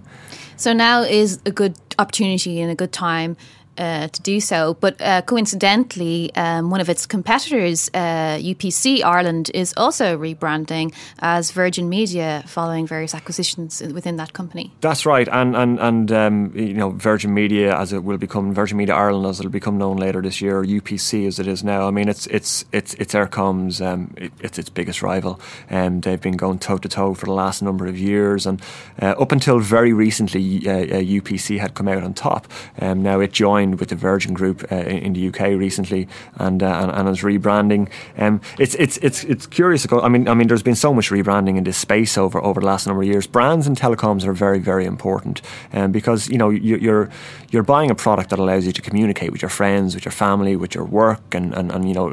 So 0.55 0.73
now 0.73 1.01
is 1.01 1.39
a 1.45 1.51
good 1.51 1.75
opportunity 1.99 2.61
and 2.61 2.71
a 2.71 2.75
good 2.75 2.91
time 2.91 3.37
uh, 3.77 4.07
to 4.07 4.21
do 4.21 4.39
so. 4.39 4.75
But 4.79 5.01
uh, 5.01 5.21
coincidentally, 5.21 6.31
um, 6.35 6.69
one 6.69 6.81
of 6.81 6.89
its 6.89 7.05
competitors, 7.05 7.89
uh, 7.93 8.37
UPC 8.39 9.03
Ireland, 9.03 9.51
is 9.53 9.73
also 9.77 10.17
rebranding 10.17 10.93
as 11.19 11.51
Virgin 11.51 11.89
Media 11.89 12.43
following 12.47 12.87
various 12.87 13.13
acquisitions 13.13 13.81
within 13.81 14.17
that 14.17 14.33
company. 14.33 14.71
That's 14.81 15.05
right, 15.05 15.27
and 15.27 15.55
and 15.55 15.79
and 15.79 16.11
um, 16.11 16.51
you 16.55 16.73
know 16.73 16.91
Virgin 16.91 17.33
Media 17.33 17.77
as 17.77 17.93
it 17.93 18.03
will 18.03 18.17
become 18.17 18.53
Virgin 18.53 18.77
Media 18.77 18.95
Ireland 18.95 19.25
as 19.25 19.39
it'll 19.39 19.51
become 19.51 19.77
known 19.77 19.97
later 19.97 20.21
this 20.21 20.41
year, 20.41 20.63
UPC 20.63 21.27
as 21.27 21.39
it 21.39 21.47
is 21.47 21.63
now. 21.63 21.87
I 21.87 21.91
mean, 21.91 22.09
it's 22.09 22.27
it's 22.27 22.65
it's 22.71 22.93
it's 22.95 23.13
Eircom's 23.13 23.81
um, 23.81 24.13
it, 24.17 24.31
it's 24.39 24.59
its 24.59 24.69
biggest 24.69 25.01
rival, 25.01 25.39
and 25.69 25.95
um, 25.95 26.01
they've 26.01 26.21
been 26.21 26.37
going 26.37 26.59
toe 26.59 26.77
to 26.77 26.89
toe 26.89 27.13
for 27.13 27.25
the 27.25 27.33
last 27.33 27.61
number 27.61 27.85
of 27.87 27.97
years, 27.97 28.45
and 28.45 28.61
uh, 29.01 29.15
up 29.19 29.31
until 29.31 29.59
very 29.59 29.93
recently, 29.93 30.61
UPC 30.61 31.57
uh, 31.57 31.61
had 31.61 31.73
come 31.73 31.87
out 31.87 32.03
on 32.03 32.13
top. 32.13 32.47
Um, 32.79 33.03
now 33.03 33.19
it 33.19 33.31
joined 33.31 33.66
with 33.75 33.89
the 33.89 33.95
Virgin 33.95 34.33
Group 34.33 34.65
uh, 34.71 34.75
in 34.75 35.13
the 35.13 35.27
UK 35.27 35.57
recently, 35.57 36.07
and 36.35 36.63
uh, 36.63 36.79
and, 36.81 36.91
and 36.91 37.09
is 37.09 37.21
rebranding. 37.21 37.89
Um, 38.17 38.41
it's 38.57 38.75
it's 38.75 38.97
it's 38.97 39.23
it's 39.25 39.47
curious. 39.47 39.85
I 39.91 40.07
mean, 40.07 40.27
I 40.27 40.33
mean, 40.33 40.47
there's 40.47 40.63
been 40.63 40.75
so 40.75 40.93
much 40.93 41.09
rebranding 41.09 41.57
in 41.57 41.63
this 41.63 41.77
space 41.77 42.17
over 42.17 42.43
over 42.43 42.61
the 42.61 42.67
last 42.67 42.87
number 42.87 43.01
of 43.01 43.07
years. 43.07 43.27
Brands 43.27 43.67
and 43.67 43.77
telecoms 43.77 44.25
are 44.25 44.33
very 44.33 44.59
very 44.59 44.85
important, 44.85 45.41
um, 45.73 45.91
because 45.91 46.29
you 46.29 46.37
know 46.37 46.49
you, 46.49 46.77
you're 46.77 47.09
you're 47.49 47.63
buying 47.63 47.91
a 47.91 47.95
product 47.95 48.29
that 48.29 48.39
allows 48.39 48.65
you 48.65 48.71
to 48.71 48.81
communicate 48.81 49.31
with 49.31 49.41
your 49.41 49.49
friends, 49.49 49.95
with 49.95 50.05
your 50.05 50.11
family, 50.11 50.55
with 50.55 50.73
your 50.73 50.85
work, 50.85 51.33
and 51.33 51.53
and, 51.53 51.71
and 51.71 51.87
you 51.87 51.93
know 51.93 52.07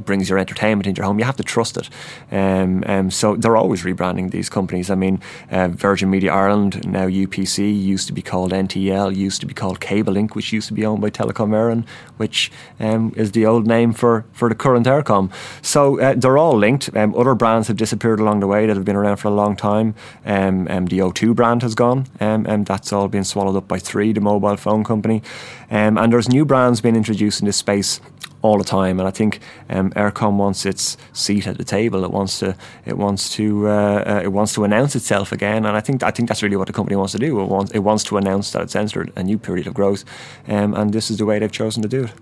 brings 0.00 0.28
your 0.28 0.38
entertainment 0.38 0.86
into 0.86 0.98
your 1.00 1.06
home. 1.06 1.18
You 1.18 1.24
have 1.24 1.36
to 1.36 1.44
trust 1.44 1.76
it. 1.76 1.88
Um, 2.32 2.82
um, 2.86 3.10
so 3.10 3.36
they're 3.36 3.56
always 3.56 3.82
rebranding 3.82 4.30
these 4.30 4.48
companies. 4.48 4.90
I 4.90 4.94
mean, 4.94 5.20
uh, 5.50 5.68
Virgin 5.68 6.10
Media 6.10 6.32
Ireland 6.32 6.86
now 6.86 7.06
UPC 7.06 7.58
used 7.82 8.06
to 8.08 8.12
be 8.12 8.22
called 8.22 8.52
NTL, 8.52 9.14
used 9.14 9.40
to 9.40 9.46
be 9.46 9.54
called 9.54 9.80
Cable 9.80 10.16
which 10.16 10.52
used 10.52 10.68
to 10.68 10.74
be 10.74 10.86
owned 10.86 10.95
by 11.00 11.10
Telecom 11.10 11.50
Éireann, 11.50 11.84
which 12.16 12.50
um, 12.80 13.12
is 13.16 13.32
the 13.32 13.46
old 13.46 13.66
name 13.66 13.92
for, 13.92 14.24
for 14.32 14.48
the 14.48 14.54
current 14.54 14.86
Eircom. 14.86 15.32
So 15.62 16.00
uh, 16.00 16.14
they're 16.16 16.38
all 16.38 16.56
linked. 16.56 16.94
Um, 16.96 17.14
other 17.14 17.34
brands 17.34 17.68
have 17.68 17.76
disappeared 17.76 18.20
along 18.20 18.40
the 18.40 18.46
way 18.46 18.66
that 18.66 18.76
have 18.76 18.84
been 18.84 18.96
around 18.96 19.16
for 19.16 19.28
a 19.28 19.34
long 19.34 19.56
time. 19.56 19.94
Um, 20.24 20.66
um 20.68 20.86
the 20.86 20.98
O2 20.98 21.34
brand 21.34 21.62
has 21.62 21.74
gone, 21.74 22.06
um, 22.20 22.46
and 22.46 22.66
that's 22.66 22.92
all 22.92 23.08
been 23.08 23.24
swallowed 23.24 23.56
up 23.56 23.68
by 23.68 23.78
Three, 23.78 24.12
the 24.12 24.20
mobile 24.20 24.56
phone 24.56 24.84
company. 24.84 25.22
Um, 25.70 25.98
and 25.98 26.12
there's 26.12 26.28
new 26.28 26.44
brands 26.44 26.80
being 26.80 26.96
introduced 26.96 27.40
in 27.40 27.46
this 27.46 27.56
space 27.56 28.00
all 28.46 28.58
the 28.58 28.64
time. 28.64 28.98
And 28.98 29.08
I 29.08 29.10
think 29.10 29.40
um, 29.68 29.90
Eircom 29.92 30.36
wants 30.36 30.64
its 30.64 30.96
seat 31.12 31.46
at 31.46 31.58
the 31.58 31.64
table. 31.64 32.04
It 32.04 32.10
wants 32.10 32.38
to 32.38 32.56
it 32.84 32.96
wants 32.96 33.28
to 33.36 33.68
uh, 33.68 34.04
uh, 34.06 34.20
it 34.22 34.32
wants 34.32 34.54
to 34.54 34.64
announce 34.64 34.96
itself 34.96 35.32
again. 35.32 35.66
And 35.66 35.76
I 35.76 35.80
think 35.80 36.02
I 36.02 36.10
think 36.10 36.28
that's 36.28 36.42
really 36.42 36.56
what 36.56 36.66
the 36.66 36.72
company 36.72 36.96
wants 36.96 37.12
to 37.12 37.18
do. 37.18 37.40
It 37.40 37.48
wants 37.48 37.72
it 37.72 37.80
wants 37.80 38.04
to 38.04 38.16
announce 38.16 38.52
that 38.52 38.62
it's 38.62 38.76
entered 38.76 39.12
a 39.16 39.22
new 39.22 39.38
period 39.38 39.66
of 39.66 39.74
growth, 39.74 40.04
um, 40.48 40.74
and 40.74 40.92
this 40.92 41.10
is 41.10 41.16
the 41.18 41.26
way 41.26 41.38
they've 41.38 41.52
chosen 41.52 41.82
to 41.82 41.88
do 41.88 42.04
it. 42.04 42.12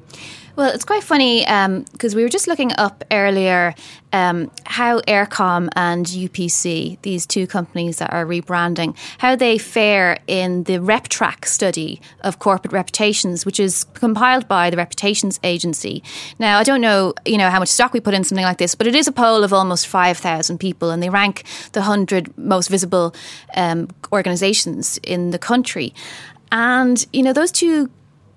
Well, 0.56 0.73
it's 0.73 0.84
quite 0.84 1.02
funny 1.02 1.40
because 1.40 2.12
um, 2.12 2.16
we 2.16 2.23
were 2.23 2.28
just 2.28 2.46
looking 2.46 2.70
up 2.78 3.02
earlier 3.11 3.75
um, 4.12 4.52
how 4.64 5.00
Eircom 5.00 5.68
and 5.75 6.06
UPC, 6.06 7.02
these 7.02 7.26
two 7.26 7.49
companies 7.49 7.99
that 7.99 8.12
are 8.12 8.25
rebranding, 8.25 8.96
how 9.18 9.34
they 9.34 9.58
fare 9.58 10.20
in 10.28 10.62
the 10.64 10.75
RepTrak 10.75 11.44
study 11.46 12.00
of 12.20 12.38
corporate 12.38 12.73
reputations, 12.73 13.44
which 13.44 13.58
is 13.58 13.82
compiled 13.94 14.46
by 14.46 14.70
the 14.70 14.76
Reputations 14.76 15.40
Agency. 15.42 16.04
Now, 16.38 16.61
I 16.61 16.62
don't 16.62 16.80
know, 16.80 17.14
you 17.25 17.37
know, 17.37 17.50
how 17.50 17.58
much 17.58 17.68
stock 17.68 17.92
we 17.92 17.99
put 17.99 18.14
in 18.14 18.23
something 18.23 18.44
like 18.44 18.58
this, 18.58 18.76
but 18.76 18.87
it 18.87 18.94
is 18.94 19.08
a 19.08 19.12
poll 19.12 19.42
of 19.42 19.52
almost 19.52 19.88
five 19.88 20.18
thousand 20.18 20.58
people, 20.58 20.90
and 20.90 21.02
they 21.02 21.11
rank 21.11 21.42
the 21.73 21.82
hundred 21.82 22.37
most 22.38 22.68
visible 22.68 23.12
um, 23.56 23.88
organisations 24.12 25.00
in 25.02 25.32
the 25.32 25.38
country. 25.38 25.92
And 26.52 27.04
you 27.12 27.25
know, 27.25 27.32
those 27.32 27.50
two 27.50 27.90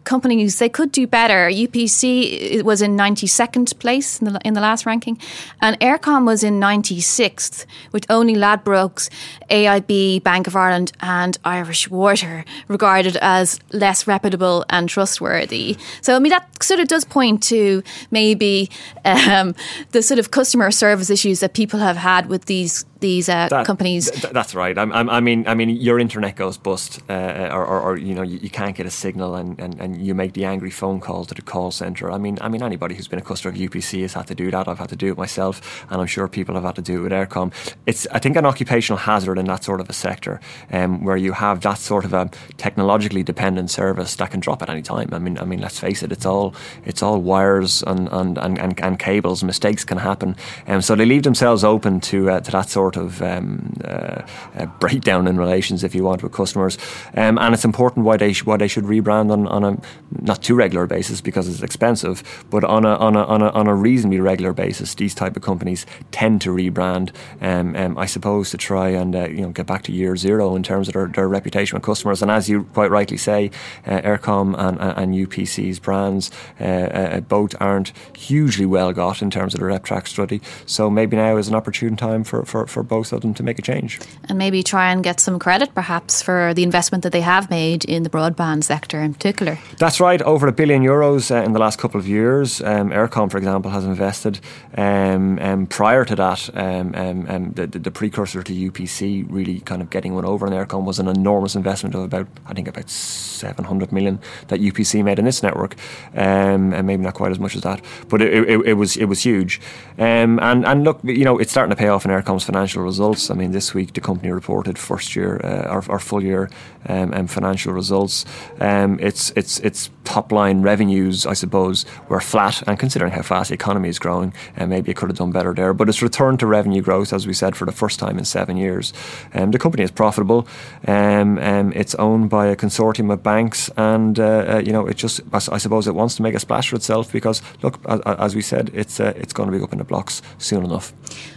companies 0.07 0.57
they 0.57 0.69
could 0.69 0.91
do 0.91 1.05
better. 1.05 1.49
UPC 1.49 2.63
was 2.63 2.81
in 2.81 2.97
92nd 2.97 3.77
place 3.77 4.19
in 4.19 4.33
the, 4.33 4.39
in 4.43 4.53
the 4.53 4.61
last 4.61 4.85
ranking, 4.85 5.19
and 5.61 5.79
Eircom 5.79 6.25
was 6.25 6.43
in 6.43 6.59
96th, 6.59 7.65
with 7.91 8.05
only 8.09 8.33
Ladbrokes, 8.33 9.09
AIB, 9.51 10.23
Bank 10.23 10.47
of 10.47 10.55
Ireland, 10.55 10.93
and 11.01 11.37
Irish 11.43 11.89
Water 11.89 12.45
regarded 12.67 13.17
as 13.17 13.59
less 13.73 14.07
reputable 14.07 14.65
and 14.69 14.89
trustworthy. 14.89 15.77
So 16.01 16.15
I 16.15 16.19
mean 16.19 16.31
that 16.31 16.63
sort 16.63 16.79
of 16.79 16.87
does 16.87 17.05
point 17.05 17.43
to 17.43 17.83
maybe 18.09 18.69
um, 19.05 19.53
the 19.91 20.01
sort 20.01 20.19
of 20.19 20.31
customer 20.31 20.71
service 20.71 21.09
issues 21.09 21.41
that 21.41 21.53
people 21.53 21.79
have 21.79 21.97
had 21.97 22.27
with 22.27 22.45
these 22.45 22.85
these 22.99 23.29
uh, 23.29 23.47
that, 23.49 23.65
companies. 23.65 24.09
Th- 24.11 24.33
that's 24.33 24.55
right. 24.55 24.77
I, 24.77 24.83
I, 24.83 25.19
mean, 25.19 25.47
I 25.47 25.53
mean, 25.53 25.69
your 25.69 25.99
internet 25.99 26.35
goes 26.35 26.57
bust, 26.57 27.01
uh, 27.09 27.49
or, 27.51 27.65
or, 27.65 27.81
or, 27.81 27.97
you 27.97 28.13
know, 28.13 28.21
you, 28.21 28.39
you, 28.39 28.49
can't 28.49 28.75
get 28.75 28.85
a 28.85 28.91
signal, 28.91 29.35
and, 29.35 29.59
and, 29.59 29.79
and 29.79 30.05
you 30.05 30.15
make 30.15 30.33
the 30.33 30.45
angry 30.45 30.71
phone 30.71 30.99
call 30.99 31.25
to 31.25 31.35
the 31.35 31.41
call 31.41 31.71
center. 31.71 32.11
I 32.11 32.17
mean, 32.17 32.37
I 32.41 32.49
mean, 32.49 32.63
anybody 32.63 32.95
who's 32.95 33.07
been 33.07 33.19
a 33.19 33.23
customer 33.23 33.53
of 33.53 33.59
UPC 33.59 34.01
has 34.01 34.13
had 34.13 34.27
to 34.27 34.35
do 34.35 34.49
that. 34.51 34.67
I've 34.67 34.79
had 34.79 34.89
to 34.89 34.95
do 34.95 35.11
it 35.11 35.17
myself, 35.17 35.85
and 35.89 36.01
I'm 36.01 36.07
sure 36.07 36.27
people 36.27 36.55
have 36.55 36.63
had 36.63 36.75
to 36.75 36.81
do 36.81 36.99
it 36.99 37.01
with 37.03 37.11
Eircom. 37.11 37.53
It's, 37.85 38.07
I 38.11 38.19
think, 38.19 38.35
an 38.35 38.45
occupational 38.45 38.97
hazard 38.97 39.37
in 39.37 39.45
that 39.45 39.63
sort 39.63 39.81
of 39.81 39.89
a 39.89 39.93
sector, 39.93 40.39
um, 40.71 41.03
where 41.03 41.17
you 41.17 41.33
have 41.33 41.61
that 41.61 41.77
sort 41.77 42.05
of 42.05 42.13
a 42.13 42.29
technologically 42.57 43.23
dependent 43.23 43.69
service 43.69 44.15
that 44.15 44.31
can 44.31 44.39
drop 44.39 44.61
at 44.61 44.69
any 44.69 44.81
time. 44.81 45.09
I 45.13 45.19
mean, 45.19 45.37
I 45.37 45.45
mean, 45.45 45.61
let's 45.61 45.79
face 45.79 46.03
it, 46.03 46.11
it's 46.11 46.25
all 46.25 46.55
it's 46.85 47.03
all 47.03 47.21
wires 47.21 47.83
and 47.83 48.09
and, 48.11 48.37
and, 48.37 48.57
and, 48.59 48.79
and 48.79 48.99
cables. 48.99 49.43
Mistakes 49.43 49.83
can 49.85 49.97
happen, 49.97 50.35
and 50.65 50.77
um, 50.77 50.81
so 50.81 50.95
they 50.95 51.05
leave 51.05 51.23
themselves 51.23 51.63
open 51.63 51.99
to 52.01 52.29
uh, 52.29 52.39
to 52.39 52.51
that 52.51 52.69
sort 52.69 52.86
of 52.95 53.21
um, 53.21 53.73
uh, 53.83 54.21
uh, 54.55 54.65
breakdown 54.79 55.27
in 55.27 55.37
relations, 55.37 55.83
if 55.83 55.93
you 55.93 56.03
want, 56.03 56.23
with 56.23 56.31
customers. 56.31 56.77
Um, 57.15 57.37
and 57.37 57.53
it's 57.53 57.65
important 57.65 58.05
why 58.05 58.17
they 58.17 58.33
sh- 58.33 58.45
why 58.45 58.57
they 58.57 58.67
should 58.67 58.85
rebrand 58.85 59.31
on, 59.31 59.47
on 59.47 59.63
a 59.63 59.77
not 60.21 60.43
too 60.43 60.55
regular 60.55 60.85
basis 60.85 61.19
because 61.19 61.47
it's 61.49 61.61
expensive, 61.61 62.45
but 62.49 62.63
on 62.63 62.85
a 62.85 62.95
on 62.95 63.15
a 63.15 63.23
on 63.23 63.41
a, 63.41 63.49
on 63.49 63.67
a 63.67 63.75
reasonably 63.75 64.19
regular 64.19 64.53
basis. 64.53 64.95
These 64.95 65.15
type 65.15 65.35
of 65.35 65.41
companies 65.41 65.85
tend 66.11 66.41
to 66.41 66.51
rebrand. 66.51 67.11
Um, 67.41 67.75
um, 67.75 67.97
I 67.97 68.05
suppose 68.05 68.51
to 68.51 68.57
try 68.57 68.89
and 68.89 69.15
uh, 69.15 69.27
you 69.27 69.41
know 69.41 69.49
get 69.49 69.65
back 69.65 69.83
to 69.83 69.91
year 69.91 70.15
zero 70.15 70.55
in 70.55 70.63
terms 70.63 70.87
of 70.87 70.93
their, 70.93 71.07
their 71.07 71.27
reputation 71.27 71.75
with 71.75 71.83
customers. 71.83 72.21
And 72.21 72.31
as 72.31 72.47
you 72.47 72.63
quite 72.73 72.91
rightly 72.91 73.17
say, 73.17 73.51
uh, 73.85 74.01
Eircom 74.01 74.55
and, 74.57 74.79
and 74.79 75.13
UPC's 75.13 75.79
brands 75.79 76.31
uh, 76.59 76.63
uh, 76.63 77.19
both 77.21 77.55
aren't 77.59 77.91
hugely 78.15 78.65
well 78.65 78.93
got 78.93 79.21
in 79.21 79.29
terms 79.29 79.53
of 79.53 79.59
the 79.59 79.65
RepTrak 79.65 80.07
study. 80.07 80.41
So 80.65 80.89
maybe 80.89 81.17
now 81.17 81.37
is 81.37 81.47
an 81.47 81.55
opportune 81.55 81.95
time 81.95 82.23
for, 82.23 82.45
for, 82.45 82.67
for 82.67 82.76
both 82.83 83.13
of 83.13 83.21
them 83.21 83.33
to 83.35 83.43
make 83.43 83.59
a 83.59 83.61
change. 83.61 83.99
And 84.29 84.37
maybe 84.37 84.63
try 84.63 84.91
and 84.91 85.03
get 85.03 85.19
some 85.19 85.39
credit 85.39 85.73
perhaps 85.73 86.21
for 86.21 86.53
the 86.53 86.63
investment 86.63 87.03
that 87.03 87.11
they 87.11 87.21
have 87.21 87.49
made 87.49 87.85
in 87.85 88.03
the 88.03 88.09
broadband 88.09 88.63
sector 88.63 89.01
in 89.01 89.13
particular. 89.13 89.57
That's 89.77 89.99
right, 89.99 90.21
over 90.21 90.47
a 90.47 90.51
billion 90.51 90.83
euros 90.83 91.31
uh, 91.31 91.43
in 91.43 91.53
the 91.53 91.59
last 91.59 91.79
couple 91.79 91.99
of 91.99 92.07
years. 92.07 92.61
Um, 92.61 92.89
Eircom, 92.89 93.31
for 93.31 93.37
example, 93.37 93.71
has 93.71 93.85
invested. 93.85 94.39
Um, 94.75 95.39
um, 95.39 95.67
prior 95.67 96.05
to 96.05 96.15
that, 96.15 96.49
um, 96.55 96.93
um, 96.95 97.25
um, 97.29 97.51
the, 97.53 97.67
the, 97.67 97.91
precursor 97.91 98.43
to 98.43 98.53
UPC 98.53 99.25
really 99.29 99.59
kind 99.61 99.81
of 99.81 99.89
getting 99.89 100.13
one 100.13 100.25
over 100.25 100.45
in 100.45 100.53
Eircom 100.53 100.83
was 100.83 100.99
an 100.99 101.07
enormous 101.07 101.55
investment 101.55 101.95
of 101.95 102.01
about, 102.01 102.27
I 102.45 102.53
think, 102.53 102.67
about 102.67 102.89
700 102.89 103.91
million 103.91 104.19
that 104.49 104.59
UPC 104.59 105.03
made 105.03 105.19
in 105.19 105.25
this 105.25 105.41
network, 105.41 105.75
and 106.13 106.71
maybe 106.85 107.03
not 107.03 107.13
quite 107.13 107.31
as 107.31 107.39
much 107.39 107.55
as 107.55 107.63
that, 107.63 107.81
but 108.09 108.21
it, 108.21 108.49
it, 108.49 108.59
it 108.65 108.73
was 108.73 108.97
it 108.97 109.05
was 109.05 109.21
huge. 109.23 109.59
and 109.97 110.39
and 110.41 110.83
look, 110.83 110.99
you 111.03 111.23
know, 111.23 111.37
it's 111.37 111.51
starting 111.51 111.69
to 111.69 111.75
pay 111.75 111.87
off 111.87 112.05
in 112.05 112.11
Eircom's 112.11 112.43
financial 112.43 112.66
results. 112.75 113.29
I 113.29 113.35
mean, 113.35 113.51
this 113.51 113.73
week 113.73 113.93
the 113.93 114.01
company 114.01 114.31
reported 114.31 114.77
first 114.77 115.15
year 115.15 115.39
uh, 115.43 115.73
or, 115.73 115.83
or, 115.89 115.99
full 115.99 116.23
year 116.23 116.49
um, 116.87 117.13
um, 117.13 117.27
financial 117.27 117.73
results. 117.73 118.25
Um, 118.59 118.99
its 118.99 119.31
its 119.31 119.59
its 119.59 119.89
top 120.03 120.31
line 120.31 120.61
revenues, 120.61 121.25
I 121.25 121.33
suppose, 121.33 121.85
were 122.09 122.21
flat, 122.21 122.63
and 122.67 122.79
considering 122.79 123.11
how 123.11 123.21
fast 123.21 123.49
the 123.49 123.55
economy 123.55 123.89
is 123.89 123.99
growing, 123.99 124.33
uh, 124.57 124.65
maybe 124.65 124.91
it 124.91 124.97
could 124.97 125.09
have 125.09 125.17
done 125.17 125.31
better 125.31 125.53
there. 125.53 125.73
But 125.73 125.89
it's 125.89 126.01
returned 126.01 126.39
to 126.39 126.47
revenue 126.47 126.81
growth, 126.81 127.13
as 127.13 127.27
we 127.27 127.33
said, 127.33 127.55
for 127.55 127.65
the 127.65 127.71
first 127.71 127.99
time 127.99 128.17
in 128.17 128.25
seven 128.25 128.57
years. 128.57 128.93
Um, 129.33 129.51
the 129.51 129.59
company 129.59 129.83
is 129.83 129.91
profitable. 129.91 130.47
Um, 130.87 131.37
um, 131.39 131.73
it's 131.73 131.95
owned 131.95 132.29
by 132.29 132.47
a 132.47 132.55
consortium 132.55 133.11
of 133.11 133.21
banks, 133.21 133.69
and 133.77 134.19
uh, 134.19 134.45
uh, 134.53 134.61
you 134.65 134.71
know, 134.71 134.87
it 134.87 134.97
just 134.97 135.21
I 135.33 135.57
suppose 135.57 135.87
it 135.87 135.95
wants 135.95 136.15
to 136.15 136.21
make 136.21 136.35
a 136.35 136.39
splash 136.39 136.69
for 136.69 136.75
itself 136.75 137.11
because 137.11 137.41
look, 137.61 137.79
as, 137.87 137.99
as 138.01 138.35
we 138.35 138.41
said, 138.41 138.71
it's 138.73 138.99
uh, 138.99 139.13
it's 139.15 139.33
going 139.33 139.51
to 139.51 139.57
be 139.57 139.63
up 139.63 139.73
in 139.73 139.79
the 139.79 139.83
blocks 139.83 140.21
soon 140.37 140.63
enough. 140.63 140.93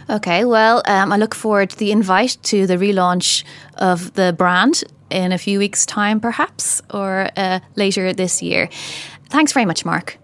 Okay, 0.09 0.45
well, 0.45 0.81
um, 0.85 1.11
I 1.11 1.17
look 1.21 1.35
forward 1.35 1.69
to 1.69 1.77
the 1.77 1.91
invite 1.91 2.37
to 2.43 2.67
the 2.67 2.77
relaunch 2.77 3.45
of 3.77 4.13
the 4.15 4.33
brand 4.33 4.83
in 5.09 5.31
a 5.31 5.37
few 5.37 5.59
weeks' 5.59 5.85
time, 5.85 6.19
perhaps, 6.19 6.81
or 6.89 7.29
uh, 7.37 7.59
later 7.75 8.11
this 8.13 8.41
year. 8.41 8.67
Thanks 9.29 9.53
very 9.53 9.65
much, 9.65 9.85
Mark. 9.85 10.17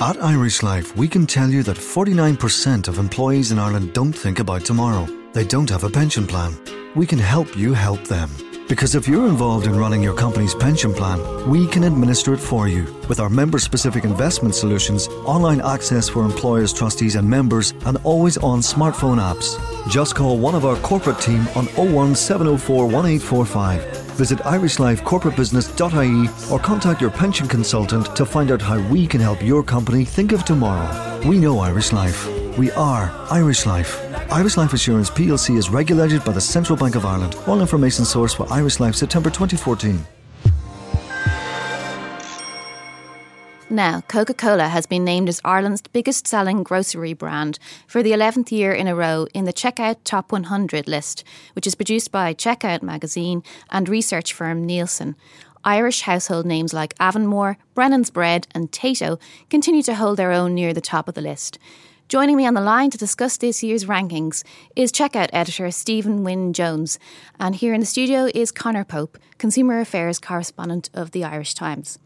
At 0.00 0.20
Irish 0.20 0.64
Life, 0.64 0.96
we 0.96 1.06
can 1.06 1.26
tell 1.26 1.48
you 1.48 1.62
that 1.62 1.76
49% 1.76 2.88
of 2.88 2.98
employees 2.98 3.52
in 3.52 3.58
Ireland 3.60 3.92
don't 3.92 4.12
think 4.12 4.40
about 4.40 4.64
tomorrow. 4.64 5.06
They 5.32 5.44
don't 5.44 5.70
have 5.70 5.84
a 5.84 5.90
pension 5.90 6.26
plan. 6.26 6.52
We 6.96 7.06
can 7.06 7.20
help 7.20 7.56
you 7.56 7.72
help 7.72 8.02
them. 8.08 8.28
Because 8.72 8.94
if 8.94 9.06
you're 9.06 9.28
involved 9.28 9.66
in 9.66 9.76
running 9.76 10.02
your 10.02 10.14
company's 10.14 10.54
pension 10.54 10.94
plan, 10.94 11.20
we 11.46 11.66
can 11.66 11.84
administer 11.84 12.32
it 12.32 12.40
for 12.40 12.68
you 12.68 12.84
with 13.06 13.20
our 13.20 13.28
member 13.28 13.58
specific 13.58 14.04
investment 14.04 14.54
solutions, 14.54 15.08
online 15.26 15.60
access 15.60 16.08
for 16.08 16.24
employers, 16.24 16.72
trustees, 16.72 17.16
and 17.16 17.28
members, 17.28 17.74
and 17.84 17.98
always 18.02 18.38
on 18.38 18.60
smartphone 18.60 19.18
apps. 19.18 19.58
Just 19.90 20.14
call 20.14 20.38
one 20.38 20.54
of 20.54 20.64
our 20.64 20.76
corporate 20.76 21.20
team 21.20 21.40
on 21.54 21.66
01704 21.76 22.86
1845. 22.86 23.84
Visit 24.12 24.38
irishlifecorporatebusiness.ie 24.38 26.50
or 26.50 26.58
contact 26.58 27.02
your 27.02 27.10
pension 27.10 27.46
consultant 27.46 28.16
to 28.16 28.24
find 28.24 28.50
out 28.50 28.62
how 28.62 28.80
we 28.88 29.06
can 29.06 29.20
help 29.20 29.42
your 29.42 29.62
company 29.62 30.06
think 30.06 30.32
of 30.32 30.46
tomorrow. 30.46 31.20
We 31.28 31.38
know 31.38 31.58
Irish 31.58 31.92
Life. 31.92 32.26
We 32.56 32.70
are 32.70 33.12
Irish 33.30 33.66
Life. 33.66 34.01
Irish 34.32 34.56
Life 34.56 34.72
Assurance 34.72 35.10
plc 35.10 35.58
is 35.58 35.68
regulated 35.68 36.24
by 36.24 36.32
the 36.32 36.40
Central 36.40 36.74
Bank 36.74 36.94
of 36.94 37.04
Ireland. 37.04 37.36
All 37.46 37.60
information 37.60 38.06
source 38.06 38.32
for 38.32 38.50
Irish 38.50 38.80
Life 38.80 38.94
September 38.94 39.28
2014. 39.28 40.06
Now, 43.68 44.00
Coca 44.08 44.32
Cola 44.32 44.68
has 44.68 44.86
been 44.86 45.04
named 45.04 45.28
as 45.28 45.42
Ireland's 45.44 45.82
biggest 45.82 46.26
selling 46.26 46.62
grocery 46.62 47.12
brand 47.12 47.58
for 47.86 48.02
the 48.02 48.12
11th 48.12 48.50
year 48.50 48.72
in 48.72 48.88
a 48.88 48.94
row 48.94 49.26
in 49.34 49.44
the 49.44 49.52
Checkout 49.52 49.96
Top 50.02 50.32
100 50.32 50.88
list, 50.88 51.24
which 51.52 51.66
is 51.66 51.74
produced 51.74 52.10
by 52.10 52.32
Checkout 52.32 52.80
magazine 52.80 53.42
and 53.68 53.86
research 53.86 54.32
firm 54.32 54.64
Nielsen. 54.64 55.14
Irish 55.62 56.00
household 56.00 56.46
names 56.46 56.72
like 56.72 56.94
Avonmore, 56.98 57.58
Brennan's 57.74 58.08
Bread, 58.10 58.46
and 58.52 58.72
Tayto 58.72 59.20
continue 59.50 59.82
to 59.82 59.94
hold 59.94 60.16
their 60.16 60.32
own 60.32 60.54
near 60.54 60.72
the 60.72 60.80
top 60.80 61.06
of 61.06 61.14
the 61.14 61.20
list. 61.20 61.58
Joining 62.08 62.36
me 62.36 62.46
on 62.46 62.54
the 62.54 62.60
line 62.60 62.90
to 62.90 62.98
discuss 62.98 63.36
this 63.36 63.62
year's 63.62 63.86
rankings 63.86 64.44
is 64.76 64.92
checkout 64.92 65.30
editor 65.32 65.70
Stephen 65.70 66.24
Wynne 66.24 66.52
Jones, 66.52 66.98
and 67.40 67.54
here 67.54 67.72
in 67.72 67.80
the 67.80 67.86
studio 67.86 68.28
is 68.34 68.50
Conor 68.50 68.84
Pope, 68.84 69.16
consumer 69.38 69.80
affairs 69.80 70.18
correspondent 70.18 70.90
of 70.92 71.12
the 71.12 71.24
Irish 71.24 71.54
Times. 71.54 71.98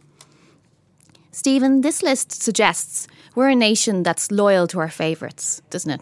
Stephen, 1.33 1.81
this 1.81 2.03
list 2.03 2.31
suggests 2.31 3.09
we're 3.35 3.49
a 3.49 3.55
nation 3.55 4.03
that's 4.03 4.31
loyal 4.31 4.67
to 4.69 4.79
our 4.79 4.89
favourites, 4.89 5.61
doesn't 5.71 5.91
it? 5.91 6.01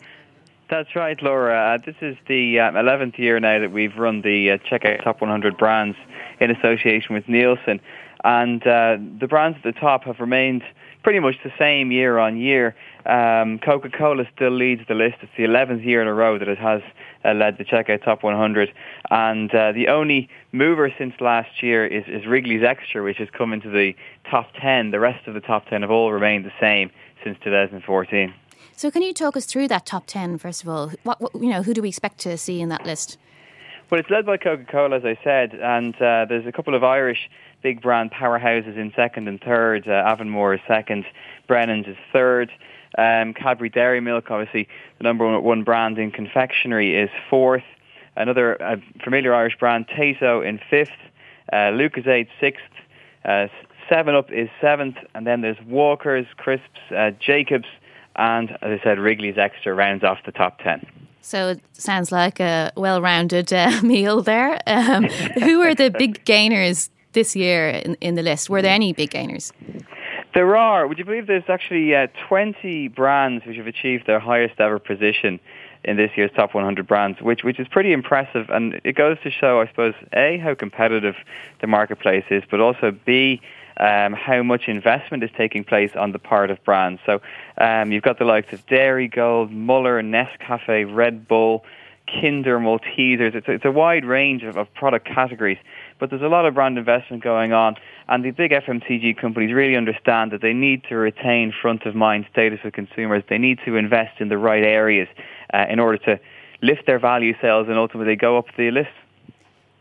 That's 0.70 0.94
right, 0.94 1.20
Laura. 1.22 1.74
Uh, 1.74 1.78
this 1.84 1.96
is 2.00 2.16
the 2.28 2.60
um, 2.60 2.74
11th 2.74 3.18
year 3.18 3.38
now 3.40 3.58
that 3.58 3.72
we've 3.72 3.96
run 3.96 4.22
the 4.22 4.52
uh, 4.52 4.58
Checkout 4.58 5.02
Top 5.02 5.20
100 5.20 5.56
brands 5.56 5.96
in 6.40 6.50
association 6.50 7.14
with 7.14 7.28
Nielsen. 7.28 7.80
And 8.24 8.66
uh, 8.66 8.96
the 9.20 9.26
brands 9.28 9.58
at 9.58 9.64
the 9.64 9.78
top 9.78 10.04
have 10.04 10.20
remained 10.20 10.62
pretty 11.04 11.20
much 11.20 11.36
the 11.44 11.52
same 11.58 11.92
year 11.92 12.18
on 12.18 12.36
year. 12.36 12.74
Um, 13.06 13.58
Coca-Cola 13.58 14.24
still 14.34 14.50
leads 14.50 14.82
the 14.88 14.94
list. 14.94 15.16
It's 15.20 15.30
the 15.36 15.44
11th 15.44 15.84
year 15.84 16.00
in 16.00 16.08
a 16.08 16.14
row 16.14 16.38
that 16.38 16.48
it 16.48 16.58
has 16.58 16.80
uh, 17.24 17.34
led 17.34 17.58
the 17.58 17.64
checkout 17.64 18.02
top 18.02 18.22
100. 18.22 18.72
And 19.10 19.54
uh, 19.54 19.72
the 19.72 19.88
only 19.88 20.28
mover 20.52 20.92
since 20.98 21.14
last 21.20 21.62
year 21.62 21.86
is, 21.86 22.04
is 22.08 22.26
Wrigley's 22.26 22.64
Extra, 22.64 23.04
which 23.04 23.18
has 23.18 23.28
come 23.30 23.52
into 23.52 23.68
the 23.68 23.94
top 24.30 24.48
10. 24.60 24.90
The 24.90 25.00
rest 25.00 25.28
of 25.28 25.34
the 25.34 25.40
top 25.40 25.66
10 25.68 25.82
have 25.82 25.90
all 25.90 26.10
remained 26.10 26.46
the 26.46 26.52
same 26.58 26.90
since 27.22 27.38
2014. 27.44 28.34
So, 28.76 28.90
can 28.90 29.02
you 29.02 29.12
talk 29.12 29.36
us 29.36 29.44
through 29.44 29.68
that 29.68 29.86
top 29.86 30.06
10, 30.06 30.38
first 30.38 30.62
of 30.62 30.68
all? 30.68 30.90
What, 31.04 31.20
what 31.20 31.34
you 31.34 31.50
know, 31.50 31.62
who 31.62 31.74
do 31.74 31.82
we 31.82 31.88
expect 31.90 32.18
to 32.20 32.36
see 32.36 32.60
in 32.60 32.70
that 32.70 32.84
list? 32.84 33.18
Well, 33.90 34.00
it's 34.00 34.10
led 34.10 34.26
by 34.26 34.38
Coca-Cola, 34.38 34.96
as 34.96 35.04
I 35.04 35.16
said, 35.22 35.54
and 35.54 35.94
uh, 35.96 36.24
there's 36.28 36.46
a 36.46 36.52
couple 36.52 36.74
of 36.74 36.82
Irish 36.82 37.30
big 37.64 37.80
brand 37.80 38.12
powerhouses 38.12 38.76
in 38.76 38.92
second 38.94 39.26
and 39.26 39.40
third. 39.40 39.88
Uh, 39.88 40.04
Avonmore 40.06 40.54
is 40.54 40.60
second, 40.68 41.04
Brennan's 41.48 41.88
is 41.88 41.96
third. 42.12 42.52
Um, 42.96 43.32
Cadbury 43.34 43.70
Dairy 43.70 44.00
Milk, 44.00 44.30
obviously 44.30 44.68
the 44.98 45.04
number 45.04 45.40
one 45.40 45.64
brand 45.64 45.98
in 45.98 46.12
confectionery, 46.12 46.94
is 46.94 47.10
fourth. 47.28 47.64
Another 48.16 48.62
uh, 48.62 48.76
familiar 49.02 49.34
Irish 49.34 49.58
brand, 49.58 49.88
Tayto, 49.88 50.46
in 50.46 50.60
fifth. 50.70 50.90
Uh, 51.52 51.72
Lucozade 51.72 52.28
sixth. 52.38 52.62
Uh, 53.24 53.48
Seven 53.88 54.14
Up 54.14 54.30
is 54.30 54.48
seventh, 54.60 54.96
and 55.14 55.26
then 55.26 55.40
there's 55.40 55.60
Walkers, 55.66 56.26
Crisps, 56.36 56.80
uh, 56.96 57.10
Jacobs, 57.20 57.66
and 58.16 58.52
as 58.62 58.80
I 58.80 58.80
said, 58.82 58.98
Wrigley's 58.98 59.36
Extra 59.36 59.74
rounds 59.74 60.04
off 60.04 60.18
the 60.24 60.32
top 60.32 60.58
ten. 60.60 60.86
So 61.20 61.48
it 61.48 61.60
sounds 61.72 62.12
like 62.12 62.38
a 62.38 62.70
well-rounded 62.76 63.52
uh, 63.52 63.80
meal 63.82 64.22
there. 64.22 64.58
Um, 64.66 65.04
who 65.04 65.62
are 65.62 65.74
the 65.74 65.90
big 65.90 66.24
gainers 66.24 66.90
this 67.14 67.34
year 67.34 67.68
in, 67.68 67.96
in 68.00 68.14
the 68.14 68.22
list? 68.22 68.50
Were 68.50 68.62
there 68.62 68.74
any 68.74 68.92
big 68.92 69.10
gainers? 69.10 69.52
There 70.34 70.56
are. 70.56 70.86
Would 70.86 70.98
you 70.98 71.04
believe 71.04 71.26
there's 71.26 71.48
actually 71.48 71.94
uh, 71.94 72.08
20 72.28 72.88
brands 72.88 73.46
which 73.46 73.56
have 73.56 73.68
achieved 73.68 74.06
their 74.06 74.18
highest 74.18 74.60
ever 74.60 74.78
position 74.78 75.40
in 75.84 75.96
this 75.96 76.10
year's 76.16 76.30
top 76.34 76.54
100 76.54 76.86
brands, 76.86 77.20
which 77.20 77.44
which 77.44 77.60
is 77.60 77.68
pretty 77.68 77.92
impressive, 77.92 78.48
and 78.50 78.80
it 78.84 78.94
goes 78.94 79.18
to 79.22 79.30
show, 79.30 79.60
I 79.60 79.68
suppose, 79.68 79.94
a 80.12 80.38
how 80.38 80.54
competitive 80.54 81.14
the 81.60 81.66
marketplace 81.66 82.24
is, 82.30 82.42
but 82.50 82.60
also 82.60 82.90
b 82.90 83.40
um, 83.76 84.12
how 84.12 84.42
much 84.42 84.68
investment 84.68 85.22
is 85.24 85.30
taking 85.36 85.64
place 85.64 85.90
on 85.96 86.12
the 86.12 86.18
part 86.18 86.50
of 86.50 86.62
brands. 86.64 87.00
So 87.04 87.20
um, 87.58 87.92
you've 87.92 88.02
got 88.02 88.18
the 88.18 88.24
likes 88.24 88.52
of 88.52 88.64
Dairygold, 88.66 89.50
Muller, 89.50 90.02
Nescafe, 90.02 90.94
Red 90.94 91.26
Bull, 91.26 91.64
Kinder, 92.06 92.58
Maltesers. 92.58 93.34
It's 93.34 93.48
a, 93.48 93.52
it's 93.52 93.64
a 93.64 93.72
wide 93.72 94.04
range 94.04 94.42
of, 94.42 94.56
of 94.56 94.72
product 94.74 95.06
categories, 95.06 95.58
but 95.98 96.10
there's 96.10 96.22
a 96.22 96.28
lot 96.28 96.46
of 96.46 96.54
brand 96.54 96.78
investment 96.78 97.22
going 97.22 97.52
on, 97.52 97.76
and 98.08 98.24
the 98.24 98.30
big 98.30 98.50
FMCG 98.50 99.16
companies 99.16 99.52
really 99.52 99.76
understand 99.76 100.32
that 100.32 100.42
they 100.42 100.52
need 100.52 100.82
to 100.88 100.96
retain 100.96 101.52
front 101.52 101.86
of 101.86 101.94
mind 101.94 102.26
status 102.30 102.60
with 102.64 102.74
consumers. 102.74 103.22
They 103.28 103.38
need 103.38 103.58
to 103.64 103.76
invest 103.76 104.20
in 104.20 104.28
the 104.28 104.38
right 104.38 104.64
areas 104.64 105.08
uh, 105.52 105.66
in 105.68 105.78
order 105.78 105.98
to 105.98 106.20
lift 106.62 106.86
their 106.86 106.98
value 106.98 107.34
sales 107.40 107.68
and 107.68 107.78
ultimately 107.78 108.16
go 108.16 108.38
up 108.38 108.46
the 108.56 108.70
list. 108.70 108.90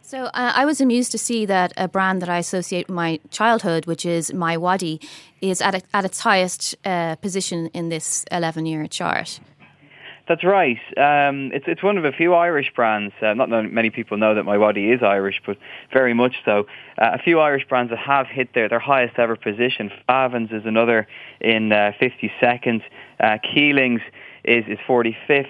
So 0.05 0.25
uh, 0.25 0.51
I 0.53 0.65
was 0.65 0.81
amused 0.81 1.13
to 1.13 1.17
see 1.17 1.45
that 1.45 1.71
a 1.77 1.87
brand 1.87 2.21
that 2.21 2.29
I 2.29 2.37
associate 2.37 2.89
with 2.89 2.95
my 2.95 3.21
childhood, 3.31 3.85
which 3.85 4.05
is 4.05 4.31
MiWadi, 4.31 5.01
is 5.39 5.61
at, 5.61 5.75
a, 5.75 5.81
at 5.93 6.03
its 6.03 6.19
highest 6.19 6.75
uh, 6.85 7.15
position 7.15 7.67
in 7.67 7.87
this 7.87 8.25
11-year 8.29 8.87
chart. 8.87 9.39
That's 10.25 10.43
right. 10.45 10.79
Um, 10.95 11.51
it's 11.51 11.65
it's 11.67 11.83
one 11.83 11.97
of 11.97 12.05
a 12.05 12.13
few 12.13 12.33
Irish 12.33 12.71
brands. 12.73 13.13
Uh, 13.21 13.33
not 13.33 13.49
many 13.49 13.89
people 13.89 14.17
know 14.17 14.35
that 14.35 14.45
MiWadi 14.45 14.95
is 14.95 15.03
Irish, 15.03 15.41
but 15.45 15.57
very 15.91 16.13
much 16.13 16.35
so. 16.45 16.65
Uh, 16.97 17.11
a 17.13 17.17
few 17.17 17.41
Irish 17.41 17.67
brands 17.67 17.89
that 17.89 17.99
have 17.99 18.27
hit 18.27 18.53
their, 18.53 18.69
their 18.69 18.79
highest 18.79 19.19
ever 19.19 19.35
position. 19.35 19.91
Flahavans 20.07 20.53
is 20.53 20.65
another 20.65 21.07
in 21.41 21.73
uh, 21.73 21.91
52nd. 22.01 22.83
Uh, 23.19 23.37
Keelings 23.53 24.01
is, 24.45 24.63
is 24.67 24.79
45th. 24.87 25.49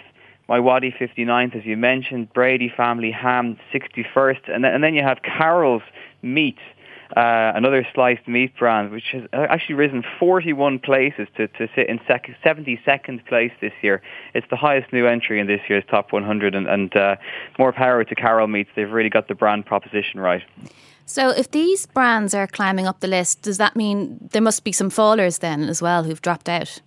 MiWadi 0.49 0.97
59th, 0.97 1.55
as 1.55 1.65
you 1.65 1.77
mentioned. 1.77 2.33
Brady 2.33 2.71
Family 2.75 3.11
Ham 3.11 3.57
61st. 3.71 4.53
And 4.53 4.63
then, 4.63 4.73
and 4.73 4.83
then 4.83 4.95
you 4.95 5.03
have 5.03 5.21
Carroll's 5.21 5.83
Meat 6.23 6.57
uh, 7.15 7.51
another 7.55 7.85
sliced 7.93 8.27
meat 8.27 8.55
brand, 8.57 8.91
which 8.91 9.11
has 9.11 9.23
actually 9.33 9.75
risen 9.75 10.03
41 10.19 10.79
places 10.79 11.27
to, 11.37 11.47
to 11.49 11.67
sit 11.75 11.87
in 11.87 11.99
sec- 12.07 12.35
72nd 12.43 13.25
place 13.25 13.51
this 13.61 13.73
year. 13.81 14.01
It's 14.33 14.47
the 14.49 14.55
highest 14.55 14.91
new 14.91 15.05
entry 15.05 15.39
in 15.39 15.47
this 15.47 15.61
year's 15.69 15.83
top 15.89 16.11
100, 16.11 16.55
and, 16.55 16.67
and 16.67 16.95
uh, 16.95 17.15
more 17.59 17.71
power 17.71 18.03
to 18.03 18.15
Carroll 18.15 18.47
Meats. 18.47 18.69
They've 18.75 18.91
really 18.91 19.09
got 19.09 19.27
the 19.27 19.35
brand 19.35 19.65
proposition 19.65 20.19
right. 20.19 20.43
So, 21.05 21.29
if 21.29 21.51
these 21.51 21.85
brands 21.85 22.33
are 22.33 22.47
climbing 22.47 22.87
up 22.87 23.01
the 23.01 23.07
list, 23.07 23.41
does 23.41 23.57
that 23.57 23.75
mean 23.75 24.29
there 24.31 24.41
must 24.41 24.63
be 24.63 24.71
some 24.71 24.89
fallers 24.89 25.39
then 25.39 25.63
as 25.63 25.81
well 25.81 26.03
who've 26.03 26.21
dropped 26.21 26.47
out? 26.47 26.81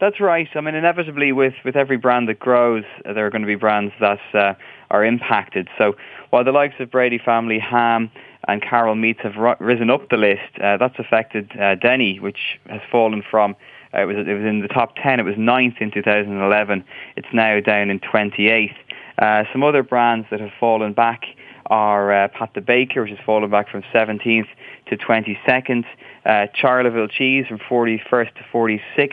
That's 0.00 0.20
right. 0.20 0.48
I 0.54 0.60
mean, 0.60 0.74
inevitably, 0.74 1.32
with, 1.32 1.54
with 1.64 1.76
every 1.76 1.96
brand 1.96 2.28
that 2.28 2.38
grows, 2.38 2.84
uh, 3.06 3.12
there 3.12 3.26
are 3.26 3.30
going 3.30 3.42
to 3.42 3.46
be 3.46 3.54
brands 3.54 3.94
that 4.00 4.20
uh, 4.34 4.54
are 4.90 5.04
impacted. 5.04 5.68
So, 5.78 5.96
while 6.30 6.44
the 6.44 6.52
likes 6.52 6.74
of 6.80 6.90
Brady 6.90 7.18
Family 7.18 7.58
Ham 7.58 8.10
and 8.48 8.62
Carroll 8.62 8.94
Meats 8.94 9.20
have 9.22 9.36
risen 9.60 9.90
up 9.90 10.08
the 10.08 10.16
list. 10.16 10.58
Uh, 10.62 10.76
that's 10.76 10.98
affected 10.98 11.50
uh, 11.58 11.74
Denny, 11.76 12.18
which 12.20 12.58
has 12.68 12.80
fallen 12.90 13.22
from 13.28 13.56
uh, 13.94 14.02
it 14.02 14.06
was 14.06 14.16
it 14.16 14.32
was 14.32 14.44
in 14.44 14.60
the 14.60 14.68
top 14.68 14.96
ten. 14.96 15.20
It 15.20 15.24
was 15.24 15.36
ninth 15.38 15.76
in 15.80 15.90
2011. 15.90 16.84
It's 17.16 17.28
now 17.32 17.60
down 17.60 17.90
in 17.90 18.00
28th. 18.00 18.74
Uh, 19.18 19.44
some 19.52 19.62
other 19.62 19.82
brands 19.82 20.26
that 20.30 20.40
have 20.40 20.50
fallen 20.58 20.92
back 20.92 21.22
are 21.66 22.12
uh, 22.12 22.28
Pat 22.28 22.50
the 22.54 22.60
Baker, 22.60 23.02
which 23.02 23.10
has 23.10 23.20
fallen 23.24 23.48
back 23.50 23.70
from 23.70 23.82
17th 23.94 24.48
to 24.86 24.96
22nd. 24.96 25.84
Uh, 26.26 26.46
Charleville 26.54 27.08
Cheese 27.08 27.46
from 27.46 27.58
41st 27.58 28.34
to 28.34 28.44
46th. 28.52 29.12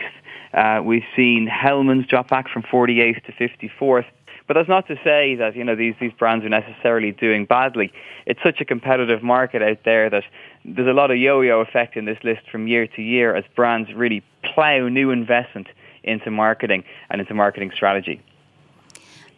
Uh, 0.54 0.82
we've 0.84 1.06
seen 1.16 1.48
Hellmann's 1.48 2.08
drop 2.08 2.30
back 2.30 2.50
from 2.50 2.64
48th 2.64 3.24
to 3.26 3.32
54th. 3.32 4.06
But 4.51 4.58
that's 4.58 4.67
not 4.67 4.86
to 4.88 4.98
say 5.01 5.36
that 5.36 5.55
you 5.55 5.63
know 5.63 5.77
these 5.77 5.96
these 6.01 6.12
brands 6.12 6.43
are 6.43 6.50
necessarily 6.50 7.13
doing 7.13 7.46
badly. 7.46 7.89
It's 8.25 8.43
such 8.43 8.60
a 8.60 8.65
competitive 8.65 9.24
market 9.24 9.62
out 9.62 9.77
there 9.86 10.10
that 10.10 10.25
there's 10.65 10.89
a 10.89 10.91
lot 10.91 11.10
of 11.10 11.15
yo-yo 11.15 11.62
effect 11.62 11.96
in 11.96 12.03
this 12.03 12.17
list 12.22 12.41
from 12.51 12.67
year 12.67 12.86
to 12.86 13.01
year 13.01 13.34
as 13.34 13.46
brands 13.55 13.93
really 13.93 14.22
plough 14.43 14.89
new 14.89 15.10
investment 15.10 15.67
into 16.03 16.31
marketing 16.31 16.84
and 17.10 17.22
into 17.22 17.34
marketing 17.34 17.72
strategy. 17.74 18.22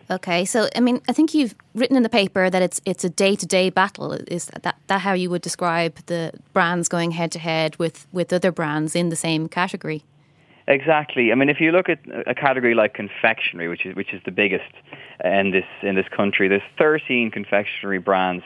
Okay, 0.09 0.45
so 0.45 0.67
I 0.75 0.79
mean, 0.79 0.99
I 1.07 1.13
think 1.13 1.35
you've 1.35 1.53
written 1.75 1.95
in 1.95 2.01
the 2.01 2.09
paper 2.09 2.49
that 2.49 2.63
it's 2.63 2.81
it's 2.83 3.03
a 3.03 3.09
day 3.11 3.35
to 3.35 3.45
day 3.45 3.69
battle. 3.69 4.13
Is 4.13 4.47
that 4.47 4.77
that 4.87 5.01
how 5.01 5.13
you 5.13 5.29
would 5.29 5.43
describe 5.43 5.93
the 6.07 6.31
brands 6.53 6.89
going 6.89 7.11
head 7.11 7.31
to 7.33 7.39
head 7.39 7.77
with 7.77 8.07
with 8.11 8.33
other 8.33 8.51
brands 8.51 8.95
in 8.95 9.09
the 9.09 9.15
same 9.15 9.47
category? 9.47 10.05
Exactly. 10.67 11.31
I 11.31 11.35
mean, 11.35 11.49
if 11.49 11.59
you 11.59 11.71
look 11.71 11.89
at 11.89 11.99
a 12.25 12.33
category 12.33 12.73
like 12.73 12.93
confectionery, 12.93 13.67
which 13.67 13.85
is 13.85 13.95
which 13.95 14.13
is 14.13 14.21
the 14.23 14.31
biggest 14.31 14.71
in 15.23 15.51
this 15.51 15.65
in 15.81 15.95
this 15.95 16.07
country, 16.07 16.47
there's 16.47 16.61
13 16.77 17.31
confectionery 17.31 17.99
brands 17.99 18.45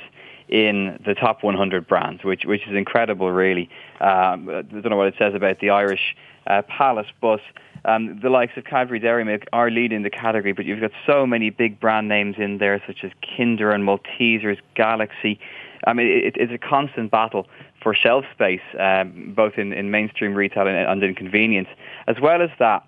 in 0.50 1.00
the 1.06 1.14
top 1.14 1.44
100 1.44 1.88
brands, 1.88 2.24
which 2.24 2.44
which 2.46 2.68
is 2.68 2.76
incredible, 2.76 3.32
really. 3.32 3.70
Um, 4.02 4.50
I 4.50 4.62
don't 4.64 4.90
know 4.90 4.98
what 4.98 5.08
it 5.08 5.16
says 5.20 5.36
about 5.36 5.60
the 5.60 5.70
Irish 5.70 6.16
uh, 6.48 6.64
palate, 6.64 7.08
but 7.22 7.42
um, 7.86 8.20
the 8.20 8.30
likes 8.30 8.54
of 8.58 8.64
Cadbury 8.66 9.00
Dairy 9.00 9.24
Milk 9.24 9.44
are 9.54 9.70
leading 9.70 10.02
the 10.02 10.10
category. 10.10 10.54
But 10.54 10.66
you've 10.66 10.82
got 10.82 10.92
so 11.06 11.28
many 11.28 11.52
big 11.52 11.80
brand 11.80 12.08
names 12.08 12.36
in 12.40 12.58
there, 12.58 12.82
such 12.88 13.04
as 13.04 13.12
Kinder 13.38 13.72
and 13.72 13.84
Maltesers, 13.84 14.58
Galaxy. 14.76 15.40
I 15.86 15.94
mean, 15.94 16.08
it, 16.08 16.36
it's 16.38 16.52
a 16.52 16.58
constant 16.58 17.12
battle 17.12 17.48
for 17.88 17.96
shelf 17.96 18.26
space, 18.34 18.60
um, 18.78 19.32
both 19.34 19.54
in, 19.58 19.72
in 19.72 19.90
mainstream 19.90 20.34
retail 20.34 20.68
and, 20.68 20.76
and 20.76 21.02
in 21.02 21.16
convenience. 21.16 21.70
As 22.06 22.18
well 22.22 22.42
as 22.42 22.50
that, 22.60 22.86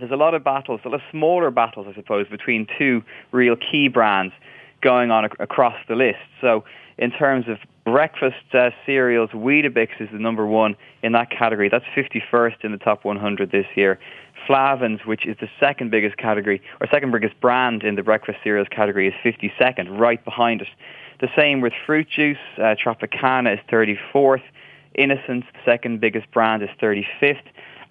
there's 0.00 0.10
a 0.10 0.16
lot 0.16 0.34
of 0.34 0.42
battles, 0.42 0.80
a 0.84 0.88
lot 0.88 0.96
of 0.96 1.00
smaller 1.12 1.52
battles, 1.52 1.86
I 1.88 1.94
suppose, 1.94 2.26
between 2.26 2.66
two 2.76 3.04
real 3.30 3.54
key 3.54 3.86
brands 3.86 4.34
going 4.80 5.12
on 5.12 5.26
ac- 5.26 5.34
across 5.38 5.76
the 5.86 5.94
list. 5.94 6.18
So 6.40 6.64
in 6.98 7.12
terms 7.12 7.46
of 7.46 7.58
breakfast 7.84 8.52
uh, 8.52 8.70
cereals, 8.84 9.30
Weetabix 9.30 9.90
is 10.00 10.08
the 10.10 10.18
number 10.18 10.44
one 10.44 10.74
in 11.04 11.12
that 11.12 11.30
category. 11.30 11.68
That's 11.68 11.84
51st 11.96 12.64
in 12.64 12.72
the 12.72 12.78
top 12.78 13.04
100 13.04 13.52
this 13.52 13.66
year. 13.76 13.96
Flahavans, 14.48 15.06
which 15.06 15.24
is 15.24 15.36
the 15.40 15.48
second 15.60 15.92
biggest 15.92 16.16
category, 16.16 16.60
or 16.80 16.88
second 16.90 17.12
biggest 17.12 17.40
brand 17.40 17.84
in 17.84 17.94
the 17.94 18.02
breakfast 18.02 18.38
cereals 18.42 18.66
category, 18.72 19.06
is 19.06 19.14
52nd, 19.24 19.96
right 19.96 20.24
behind 20.24 20.62
it. 20.62 20.68
The 21.20 21.28
same 21.36 21.60
with 21.60 21.72
fruit 21.84 22.08
juice. 22.08 22.38
Uh, 22.58 22.74
Tropicana 22.74 23.54
is 23.54 23.60
34th. 23.70 24.42
Innocence, 24.94 25.44
the 25.52 25.58
second 25.64 26.00
biggest 26.00 26.30
brand, 26.30 26.62
is 26.62 26.70
35th. 26.80 27.40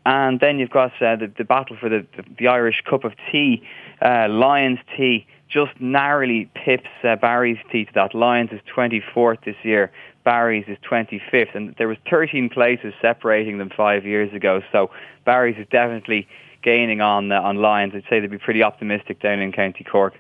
And 0.06 0.40
then 0.40 0.60
you've 0.60 0.70
got 0.70 0.92
uh, 1.02 1.16
the, 1.16 1.32
the 1.36 1.44
battle 1.44 1.76
for 1.80 1.90
the, 1.90 2.06
the, 2.16 2.24
the 2.38 2.48
Irish 2.48 2.84
cup 2.88 3.04
of 3.04 3.14
tea. 3.32 3.64
Uh, 4.02 4.28
Lyons 4.30 4.80
Tea 4.96 5.26
just 5.50 5.80
narrowly 5.80 6.50
pips 6.54 6.90
uh, 7.04 7.16
Barry's 7.16 7.58
Tea 7.72 7.86
to 7.86 7.94
that. 7.94 8.14
Lyons 8.14 8.52
is 8.52 8.60
24th 8.76 9.44
this 9.46 9.56
year. 9.64 9.92
Barry's 10.24 10.66
is 10.68 10.78
25th. 10.90 11.56
And 11.56 11.76
there 11.78 11.88
was 11.88 11.98
13 12.10 12.50
places 12.50 12.94
separating 13.02 13.58
them 13.58 13.72
five 13.76 14.06
years 14.06 14.34
ago. 14.34 14.62
So 14.72 14.92
Barry's 15.24 15.58
is 15.58 15.68
definitely 15.72 16.28
gaining 16.62 17.02
on, 17.02 17.32
uh, 17.32 17.42
on 17.42 17.58
Lyons. 17.58 17.94
I'd 17.96 18.04
say 18.10 18.20
they'd 18.20 18.30
be 18.30 18.38
pretty 18.38 18.64
optimistic 18.64 19.22
down 19.22 19.40
in 19.40 19.52
County 19.52 19.84
Cork. 19.84 20.14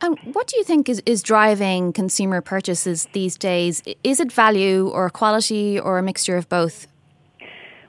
And 0.00 0.18
what 0.34 0.46
do 0.46 0.56
you 0.56 0.64
think 0.64 0.88
is, 0.88 1.02
is 1.06 1.22
driving 1.22 1.92
consumer 1.92 2.40
purchases 2.40 3.06
these 3.12 3.36
days? 3.36 3.82
Is 4.02 4.20
it 4.20 4.32
value 4.32 4.88
or 4.88 5.08
quality 5.10 5.78
or 5.78 5.98
a 5.98 6.02
mixture 6.02 6.36
of 6.36 6.48
both? 6.48 6.86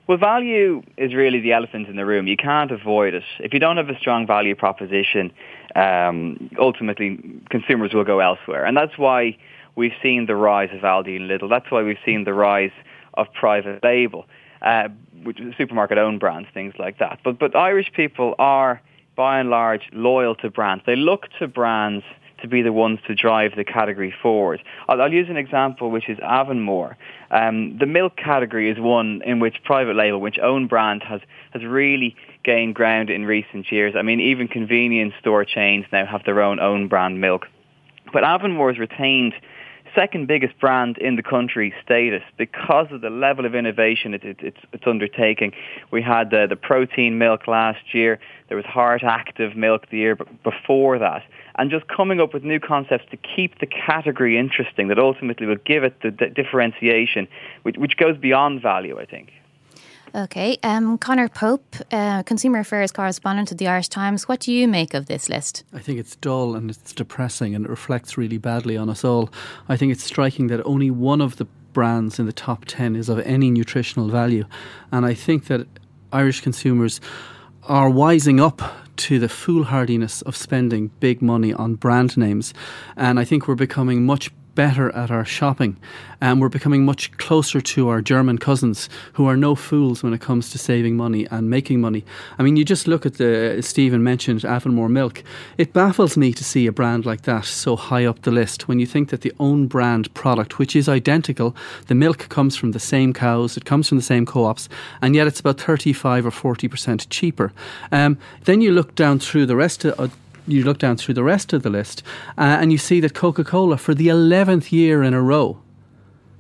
Well, 0.08 0.18
value 0.18 0.84
is 0.98 1.16
really 1.16 1.40
the 1.40 1.54
elephant 1.54 1.88
in 1.88 1.96
the 1.96 2.06
room. 2.06 2.28
You 2.28 2.38
can't 2.38 2.72
avoid 2.72 3.16
it. 3.16 3.24
If 3.40 3.54
you 3.54 3.60
don't 3.60 3.78
have 3.78 3.90
a 3.90 3.98
strong 3.98 4.28
value 4.28 4.56
proposition, 4.56 5.32
um, 5.76 6.52
ultimately 6.60 7.20
consumers 7.50 7.92
will 7.94 8.04
go 8.04 8.20
elsewhere. 8.20 8.66
And 8.66 8.78
that's 8.78 8.98
why 9.00 9.36
we've 9.76 9.96
seen 10.04 10.28
the 10.28 10.36
rise 10.36 10.70
of 10.72 10.82
Aldi 10.82 11.16
and 11.16 11.30
Lidl. 11.30 11.50
That's 11.50 11.72
why 11.72 11.82
we've 11.82 11.98
seen 12.06 12.24
the 12.24 12.34
rise 12.34 12.72
of 13.16 13.34
private 13.34 13.84
label, 13.84 14.28
uh, 14.62 14.90
which 15.24 15.40
is 15.40 15.56
supermarket 15.58 15.98
owned 15.98 16.20
brands, 16.20 16.50
things 16.54 16.76
like 16.78 17.00
that. 17.00 17.20
But, 17.24 17.40
but 17.40 17.56
Irish 17.56 17.92
people 17.94 18.36
are 18.38 18.82
by 19.16 19.40
and 19.40 19.50
large, 19.50 19.90
loyal 19.94 20.36
to 20.36 20.50
brands. 20.50 20.84
They 20.86 20.96
look 20.96 21.28
to 21.40 21.48
brands 21.48 22.04
to 22.42 22.48
be 22.48 22.62
the 22.62 22.74
ones 22.74 23.00
to 23.08 23.16
drive 23.16 23.54
the 23.56 23.64
category 23.64 24.14
forward. 24.22 24.62
I'll, 24.88 25.02
I'll 25.02 25.14
use 25.14 25.30
an 25.30 25.38
example, 25.38 25.90
which 25.90 26.10
is 26.10 26.20
Avonmore. 26.20 26.98
Um, 27.32 27.78
the 27.78 27.86
milk 27.86 28.18
category 28.18 28.70
is 28.70 28.80
one 28.80 29.22
in 29.26 29.40
which 29.40 29.64
private 29.64 29.96
label, 29.96 30.20
which 30.20 30.38
own 30.40 30.68
brand, 30.68 31.02
has, 31.04 31.22
has 31.52 31.64
really 31.64 32.16
gained 32.44 32.76
ground 32.76 33.10
in 33.10 33.26
recent 33.26 33.72
years. 33.72 33.96
I 33.96 34.02
mean, 34.02 34.20
even 34.20 34.48
convenience 34.48 35.14
store 35.20 35.46
chains 35.46 35.86
now 35.92 36.06
have 36.06 36.24
their 36.26 36.42
own 36.42 36.60
own 36.60 36.88
brand 36.88 37.20
milk. 37.22 37.48
But 38.14 38.24
Avonmore 38.24 38.70
has 38.70 38.80
retained 38.80 39.34
second 39.96 40.28
biggest 40.28 40.60
brand 40.60 40.98
in 40.98 41.16
the 41.16 41.24
country 41.24 41.74
status 41.84 42.22
because 42.38 42.88
of 42.92 43.02
the 43.02 43.10
level 43.10 43.46
of 43.46 43.56
innovation 43.56 44.14
it, 44.14 44.24
it, 44.24 44.38
it's, 44.42 44.58
it's 44.74 44.84
undertaking. 44.86 45.54
We 45.92 46.02
had 46.02 46.30
the, 46.30 46.46
the 46.48 46.56
protein 46.56 47.18
milk 47.18 47.48
last 47.48 47.94
year. 47.94 48.20
There 48.50 48.58
was 48.58 48.66
heart 48.66 49.04
active 49.04 49.56
milk 49.56 49.90
the 49.90 49.98
year 49.98 50.18
before 50.44 51.00
that. 51.00 51.24
And 51.58 51.72
just 51.72 51.88
coming 51.88 52.20
up 52.20 52.34
with 52.34 52.44
new 52.44 52.60
concepts 52.60 53.06
to 53.12 53.18
keep 53.18 53.60
the 53.60 53.66
category 53.66 54.38
interesting 54.38 54.90
that 54.90 55.00
ultimately 55.00 55.48
will 55.48 55.56
give 55.66 55.84
it 55.84 56.02
the, 56.02 56.12
the 56.12 56.28
differentiation, 56.28 57.28
which, 57.64 57.78
which 57.78 57.98
goes 57.98 58.18
beyond 58.18 58.62
value, 58.62 59.00
I 59.00 59.06
think. 59.06 59.32
Okay. 60.16 60.58
Um, 60.64 60.98
Conor 60.98 61.28
Pope, 61.28 61.76
uh, 61.92 62.24
Consumer 62.24 62.60
Affairs 62.60 62.94
correspondent 62.94 63.52
at 63.52 63.58
the 63.58 63.68
Irish 63.68 63.90
Times, 63.90 64.30
what 64.30 64.40
do 64.40 64.54
you 64.54 64.66
make 64.66 64.94
of 64.94 65.08
this 65.08 65.28
list? 65.28 65.66
I 65.74 65.80
think 65.80 66.00
it's 66.00 66.16
dull 66.16 66.56
and 66.56 66.70
it's 66.70 66.94
depressing 66.94 67.54
and 67.54 67.66
it 67.66 67.70
reflects 67.70 68.18
really 68.18 68.38
badly 68.38 68.78
on 68.78 68.90
us 68.90 69.04
all. 69.04 69.30
I 69.68 69.76
think 69.76 69.92
it's 69.92 70.06
striking 70.06 70.48
that 70.48 70.66
only 70.66 70.90
one 70.90 71.20
of 71.20 71.36
the 71.36 71.46
brands 71.74 72.18
in 72.18 72.28
the 72.28 72.32
top 72.32 72.64
10 72.64 72.96
is 72.96 73.10
of 73.10 73.20
any 73.20 73.52
nutritional 73.52 74.08
value. 74.08 74.46
And 74.90 75.06
I 75.06 75.14
think 75.14 75.48
that 75.48 75.68
Irish 76.14 76.40
consumers 76.40 77.02
are 77.64 77.90
wising 77.90 78.40
up 78.40 78.62
to 78.96 79.20
the 79.20 79.28
foolhardiness 79.28 80.22
of 80.22 80.38
spending 80.38 80.92
big 81.02 81.22
money 81.22 81.54
on 81.54 81.76
brand 81.76 82.16
names. 82.16 82.54
And 82.96 83.20
I 83.20 83.26
think 83.26 83.50
we're 83.50 83.56
becoming 83.56 84.06
much 84.06 84.32
better 84.56 84.90
at 84.96 85.12
our 85.12 85.26
shopping. 85.26 85.78
And 86.22 86.42
we're 86.42 86.50
becoming 86.50 86.86
much 86.86 87.12
closer 87.18 87.62
to 87.62 87.90
our 87.90 88.02
German 88.02 88.38
cousins 88.38 88.90
who 89.14 89.28
are 89.28 89.38
no 89.38 89.54
fools 89.54 90.02
when 90.02 90.14
it 90.14 90.22
comes 90.22 90.50
to 90.50 90.58
saving 90.58 90.96
money 90.96 91.28
and 91.30 91.50
making 91.50 91.82
money. 91.82 92.04
I 92.40 92.44
mean, 92.44 92.56
you 92.56 92.66
just 92.66 92.88
look 92.88 93.06
at 93.06 93.16
the, 93.16 93.60
Stephen 93.62 94.04
mentioned 94.04 94.44
Avonmore 94.46 94.90
Milk. 94.90 95.24
It 95.58 95.74
baffles 95.74 96.18
me 96.18 96.34
to 96.34 96.44
see 96.44 96.66
a 96.68 96.72
brand 96.72 97.06
like 97.06 97.24
that 97.24 97.46
so 97.46 97.76
high 97.76 98.06
up 98.06 98.22
the 98.22 98.32
list 98.32 98.68
when 98.68 98.80
you 98.80 98.86
think 98.86 99.10
that 99.10 99.22
the 99.22 99.34
own 99.40 99.68
brand 99.68 100.12
product, 100.14 100.58
which 100.58 100.76
is 100.76 100.90
identical, 100.90 101.56
the 101.88 101.96
milk 101.96 102.30
comes 102.30 102.56
from 102.56 102.72
the 102.72 102.80
same 102.80 103.14
cows, 103.14 103.58
it 103.58 103.66
comes 103.66 103.90
from 103.90 103.98
the 103.98 104.04
same 104.04 104.26
co 104.26 104.46
ops, 104.46 104.70
and 105.02 105.16
yet 105.16 105.28
it's 105.28 105.40
about 105.40 105.60
35 105.60 106.26
or 106.26 106.32
40% 106.32 107.08
cheaper. 107.10 107.52
Um, 107.92 108.18
then 108.46 108.62
you 108.62 108.72
look 108.72 108.96
down 108.96 109.20
through 109.20 109.46
the 109.46 109.56
rest 109.56 109.86
of, 109.86 110.16
you 110.48 110.64
look 110.64 110.78
down 110.78 110.98
through 110.98 111.16
the 111.16 111.24
rest 111.24 111.54
of 111.54 111.64
the 111.64 111.70
list 111.70 112.04
uh, 112.38 112.58
and 112.60 112.72
you 112.72 112.78
see 112.78 113.00
that 113.00 113.14
Coca 113.14 113.44
Cola, 113.44 113.78
for 113.78 113.94
the 113.94 114.08
11th 114.08 114.72
year 114.72 115.04
in 115.04 115.14
a 115.14 115.22
row, 115.22 115.60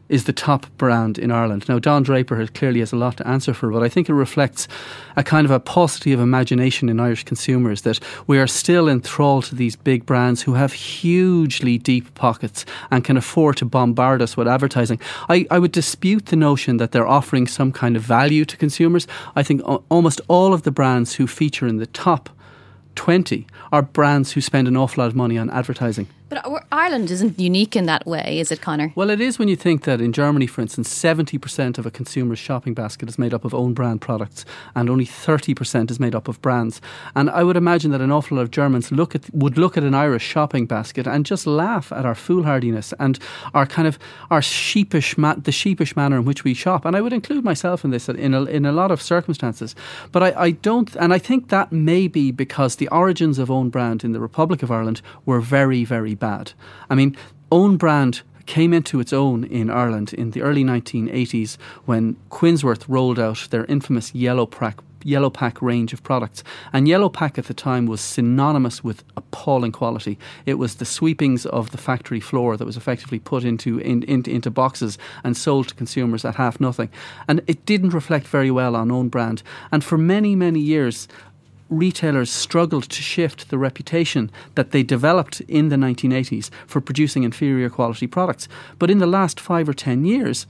is 0.07 0.25
the 0.25 0.33
top 0.33 0.67
brand 0.77 1.17
in 1.17 1.31
Ireland. 1.31 1.67
Now, 1.67 1.79
Don 1.79 2.03
Draper 2.03 2.35
has, 2.35 2.49
clearly 2.51 2.79
has 2.79 2.93
a 2.93 2.95
lot 2.95 3.17
to 3.17 3.27
answer 3.27 3.53
for, 3.53 3.71
but 3.71 3.81
I 3.81 3.89
think 3.89 4.07
it 4.07 4.13
reflects 4.13 4.67
a 5.15 5.23
kind 5.23 5.45
of 5.45 5.51
a 5.51 5.59
paucity 5.59 6.13
of 6.13 6.19
imagination 6.19 6.89
in 6.89 6.99
Irish 6.99 7.23
consumers 7.23 7.81
that 7.81 7.99
we 8.27 8.37
are 8.37 8.47
still 8.47 8.87
enthralled 8.87 9.45
to 9.45 9.55
these 9.55 9.75
big 9.75 10.05
brands 10.05 10.43
who 10.43 10.53
have 10.53 10.73
hugely 10.73 11.77
deep 11.77 12.13
pockets 12.13 12.65
and 12.91 13.03
can 13.03 13.17
afford 13.17 13.57
to 13.57 13.65
bombard 13.65 14.21
us 14.21 14.37
with 14.37 14.47
advertising. 14.47 14.99
I, 15.27 15.47
I 15.49 15.57
would 15.57 15.71
dispute 15.71 16.27
the 16.27 16.35
notion 16.35 16.77
that 16.77 16.91
they're 16.91 17.07
offering 17.07 17.47
some 17.47 17.71
kind 17.71 17.95
of 17.95 18.03
value 18.03 18.45
to 18.45 18.57
consumers. 18.57 19.07
I 19.35 19.41
think 19.41 19.61
almost 19.89 20.21
all 20.27 20.53
of 20.53 20.63
the 20.63 20.71
brands 20.71 21.15
who 21.15 21.25
feature 21.25 21.67
in 21.67 21.77
the 21.77 21.87
top 21.87 22.29
20 22.95 23.45
are 23.71 23.81
brands 23.81 24.33
who 24.33 24.41
spend 24.41 24.67
an 24.67 24.75
awful 24.75 25.03
lot 25.03 25.07
of 25.07 25.15
money 25.15 25.37
on 25.37 25.49
advertising. 25.49 26.07
But 26.27 26.63
Ireland 26.71 27.11
isn't 27.11 27.39
unique 27.39 27.75
in 27.75 27.85
that 27.85 28.07
way, 28.07 28.39
is 28.39 28.51
it, 28.51 28.59
Conor? 28.59 28.91
Well, 28.95 29.11
it 29.11 29.21
is 29.21 29.37
when 29.37 29.47
you 29.47 29.55
think 29.55 29.83
that 29.83 30.01
in 30.01 30.11
Germany, 30.11 30.47
for 30.47 30.61
instance, 30.61 30.91
70% 30.91 31.77
of 31.77 31.85
a 31.85 31.91
consumer's 31.91 32.39
shopping 32.39 32.73
basket 32.73 33.07
is 33.07 33.19
made 33.19 33.31
up 33.31 33.45
of 33.45 33.53
own 33.53 33.73
brand 33.73 34.01
products 34.01 34.43
and 34.73 34.89
only 34.89 35.05
30% 35.05 35.91
is 35.91 35.99
made 35.99 36.15
up 36.15 36.27
of 36.27 36.41
brands. 36.41 36.81
And 37.13 37.29
I 37.29 37.43
would 37.43 37.55
imagine 37.55 37.91
that 37.91 38.01
an 38.01 38.11
awful 38.11 38.37
lot 38.37 38.43
of 38.43 38.49
Germans 38.49 38.91
look 38.91 39.13
at, 39.13 39.31
would 39.35 39.59
look 39.59 39.77
at 39.77 39.83
an 39.83 39.93
Irish 39.93 40.23
shopping 40.23 40.65
basket 40.65 41.05
and 41.05 41.27
just 41.27 41.45
laugh 41.45 41.91
at 41.91 42.07
our 42.07 42.15
foolhardiness 42.15 42.91
and 42.99 43.19
our 43.53 43.67
kind 43.67 43.87
of 43.87 43.99
our 44.31 44.41
sheepish, 44.41 45.19
ma- 45.19 45.35
the 45.35 45.51
sheepish 45.51 45.95
manner 45.95 46.17
in 46.17 46.25
which 46.25 46.43
we 46.43 46.55
shop. 46.55 46.85
And 46.85 46.95
I 46.95 47.01
would 47.01 47.13
include 47.13 47.43
myself 47.43 47.83
in 47.83 47.91
this 47.91 48.09
in 48.09 48.33
a, 48.33 48.45
in 48.45 48.65
a 48.65 48.71
lot 48.71 48.89
of 48.89 48.99
circumstances. 48.99 49.75
But 50.11 50.23
I, 50.23 50.41
I 50.41 50.51
don't, 50.51 50.95
and 50.95 51.13
I 51.13 51.19
think 51.19 51.49
that 51.49 51.71
may 51.71 52.07
be 52.07 52.31
because 52.31 52.77
the 52.77 52.87
origins 52.87 53.37
of 53.37 53.51
own 53.51 53.69
brand 53.69 54.03
in 54.03 54.11
the 54.11 54.19
Republic 54.19 54.63
of 54.63 54.71
Ireland 54.71 55.03
were 55.23 55.39
very, 55.39 55.85
very 55.85 56.14
bad. 56.15 56.53
I 56.89 56.95
mean, 56.95 57.15
own 57.51 57.77
brand 57.77 58.21
came 58.45 58.73
into 58.73 58.99
its 58.99 59.11
own 59.11 59.43
in 59.43 59.69
Ireland 59.69 60.13
in 60.13 60.31
the 60.31 60.41
early 60.41 60.63
1980s 60.63 61.57
when 61.85 62.15
Quinnsworth 62.29 62.85
rolled 62.87 63.19
out 63.19 63.47
their 63.49 63.65
infamous 63.65 64.13
yellow 64.13 64.45
pack 64.45 64.79
yellow 65.05 65.29
pack 65.29 65.61
range 65.61 65.93
of 65.93 66.03
products. 66.03 66.43
And 66.73 66.87
yellow 66.87 67.09
pack 67.09 67.37
at 67.37 67.45
the 67.45 67.53
time 67.53 67.85
was 67.85 68.01
synonymous 68.01 68.83
with 68.83 69.03
appalling 69.15 69.71
quality. 69.71 70.17
It 70.47 70.55
was 70.55 70.75
the 70.75 70.85
sweepings 70.85 71.45
of 71.45 71.69
the 71.69 71.77
factory 71.77 72.19
floor 72.19 72.57
that 72.57 72.65
was 72.65 72.75
effectively 72.75 73.19
put 73.19 73.43
into 73.43 73.77
in, 73.77 74.01
in, 74.03 74.27
into 74.27 74.49
boxes 74.49 74.97
and 75.23 75.37
sold 75.37 75.67
to 75.69 75.75
consumers 75.75 76.25
at 76.25 76.35
half 76.35 76.59
nothing. 76.59 76.89
And 77.27 77.41
it 77.45 77.65
didn't 77.67 77.91
reflect 77.91 78.27
very 78.27 78.49
well 78.49 78.75
on 78.75 78.89
own 78.91 79.09
brand. 79.09 79.43
And 79.71 79.83
for 79.83 79.97
many 79.97 80.35
many 80.35 80.59
years 80.59 81.07
retailers 81.69 82.31
struggled 82.31 82.83
to 82.89 83.01
shift 83.01 83.49
the 83.49 83.57
reputation 83.57 84.31
that 84.55 84.71
they 84.71 84.83
developed 84.83 85.41
in 85.41 85.69
the 85.69 85.75
1980s 85.75 86.49
for 86.67 86.81
producing 86.81 87.23
inferior 87.23 87.69
quality 87.69 88.07
products. 88.07 88.47
But 88.77 88.91
in 88.91 88.99
the 88.99 89.07
last 89.07 89.39
five 89.39 89.67
or 89.67 89.73
ten 89.73 90.05
years, 90.05 90.45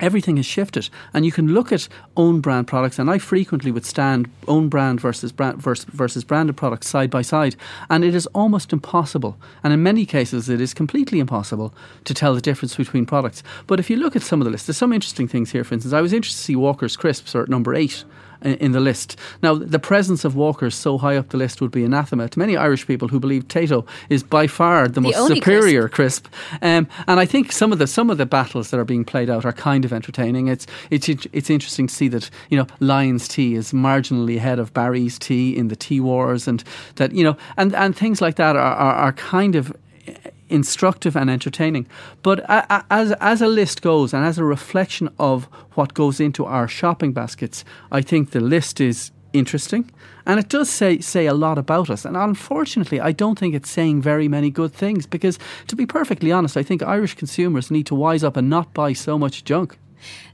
everything 0.00 0.36
has 0.36 0.46
shifted 0.46 0.88
and 1.12 1.24
you 1.24 1.32
can 1.32 1.48
look 1.48 1.70
at 1.70 1.88
own 2.16 2.40
brand 2.40 2.66
products 2.66 2.98
and 2.98 3.10
I 3.10 3.18
frequently 3.18 3.70
would 3.70 3.84
stand 3.84 4.30
own 4.48 4.68
brand 4.68 5.00
versus 5.00 5.30
brand 5.30 5.60
versus, 5.60 5.84
versus 5.84 6.24
branded 6.24 6.56
products 6.56 6.88
side 6.88 7.10
by 7.10 7.22
side 7.22 7.54
and 7.88 8.04
it 8.04 8.14
is 8.14 8.26
almost 8.28 8.72
impossible 8.72 9.36
and 9.62 9.72
in 9.72 9.82
many 9.82 10.06
cases 10.06 10.48
it 10.48 10.60
is 10.60 10.74
completely 10.74 11.20
impossible 11.20 11.74
to 12.04 12.14
tell 12.14 12.34
the 12.34 12.40
difference 12.40 12.76
between 12.76 13.06
products. 13.06 13.42
But 13.66 13.78
if 13.78 13.90
you 13.90 13.96
look 13.96 14.16
at 14.16 14.22
some 14.22 14.40
of 14.40 14.46
the 14.46 14.50
lists 14.50 14.66
there's 14.66 14.76
some 14.76 14.92
interesting 14.92 15.28
things 15.28 15.52
here. 15.52 15.64
For 15.64 15.74
instance 15.74 15.94
I 15.94 16.00
was 16.00 16.12
interested 16.12 16.38
to 16.38 16.44
see 16.44 16.56
Walker's 16.56 16.96
crisps 16.96 17.34
are 17.34 17.42
at 17.42 17.48
number 17.48 17.74
8 17.74 18.04
in 18.42 18.72
the 18.72 18.80
list. 18.80 19.16
Now, 19.42 19.54
the 19.54 19.78
presence 19.78 20.24
of 20.24 20.34
Walkers 20.36 20.74
so 20.74 20.98
high 20.98 21.16
up 21.16 21.28
the 21.28 21.36
list 21.36 21.60
would 21.60 21.70
be 21.70 21.84
anathema 21.84 22.28
to 22.28 22.38
many 22.38 22.56
Irish 22.56 22.86
people 22.86 23.08
who 23.08 23.20
believe 23.20 23.48
Tayto 23.48 23.86
is 24.08 24.22
by 24.22 24.46
far 24.46 24.88
the, 24.88 24.94
the 24.94 25.00
most 25.02 25.26
superior 25.26 25.88
crisp. 25.88 26.30
crisp. 26.30 26.62
Um, 26.62 26.88
and 27.06 27.20
I 27.20 27.26
think 27.26 27.52
some 27.52 27.72
of 27.72 27.78
the 27.78 27.86
some 27.86 28.10
of 28.10 28.18
the 28.18 28.26
battles 28.26 28.70
that 28.70 28.80
are 28.80 28.84
being 28.84 29.04
played 29.04 29.30
out 29.30 29.44
are 29.44 29.52
kind 29.52 29.84
of 29.84 29.92
entertaining. 29.92 30.48
It's 30.48 30.66
it's 30.90 31.08
it's 31.08 31.50
interesting 31.50 31.86
to 31.86 31.94
see 31.94 32.08
that 32.08 32.30
you 32.48 32.56
know 32.56 32.66
Lyons 32.80 33.28
Tea 33.28 33.54
is 33.54 33.72
marginally 33.72 34.36
ahead 34.36 34.58
of 34.58 34.72
Barry's 34.72 35.18
Tea 35.18 35.56
in 35.56 35.68
the 35.68 35.76
tea 35.76 36.00
wars, 36.00 36.48
and 36.48 36.62
that 36.96 37.12
you 37.12 37.24
know 37.24 37.36
and 37.56 37.74
and 37.74 37.96
things 37.96 38.20
like 38.20 38.36
that 38.36 38.56
are, 38.56 38.74
are, 38.74 38.94
are 38.94 39.12
kind 39.12 39.54
of 39.54 39.72
instructive 40.50 41.16
and 41.16 41.30
entertaining. 41.30 41.86
But 42.22 42.44
as 42.90 43.12
as 43.12 43.42
a 43.42 43.46
list 43.46 43.82
goes, 43.82 44.12
and 44.12 44.24
as 44.24 44.38
a 44.38 44.44
reflection 44.44 45.08
of 45.18 45.44
what 45.74 45.94
goes 45.94 46.20
into 46.20 46.44
our 46.44 46.68
shopping 46.68 47.12
baskets, 47.12 47.64
I 47.90 48.02
think 48.02 48.30
the 48.30 48.40
list 48.40 48.80
is 48.80 49.10
interesting, 49.32 49.90
and 50.26 50.40
it 50.40 50.48
does 50.48 50.68
say 50.68 51.00
say 51.00 51.26
a 51.26 51.34
lot 51.34 51.58
about 51.58 51.90
us. 51.90 52.04
And 52.04 52.16
unfortunately, 52.16 53.00
I 53.00 53.12
don't 53.12 53.38
think 53.38 53.54
it's 53.54 53.70
saying 53.70 54.02
very 54.02 54.28
many 54.28 54.50
good 54.50 54.72
things 54.72 55.06
because, 55.06 55.38
to 55.68 55.76
be 55.76 55.86
perfectly 55.86 56.32
honest, 56.32 56.56
I 56.56 56.62
think 56.62 56.82
Irish 56.82 57.14
consumers 57.14 57.70
need 57.70 57.86
to 57.86 57.94
wise 57.94 58.24
up 58.24 58.36
and 58.36 58.50
not 58.50 58.74
buy 58.74 58.92
so 58.92 59.18
much 59.18 59.44
junk. 59.44 59.78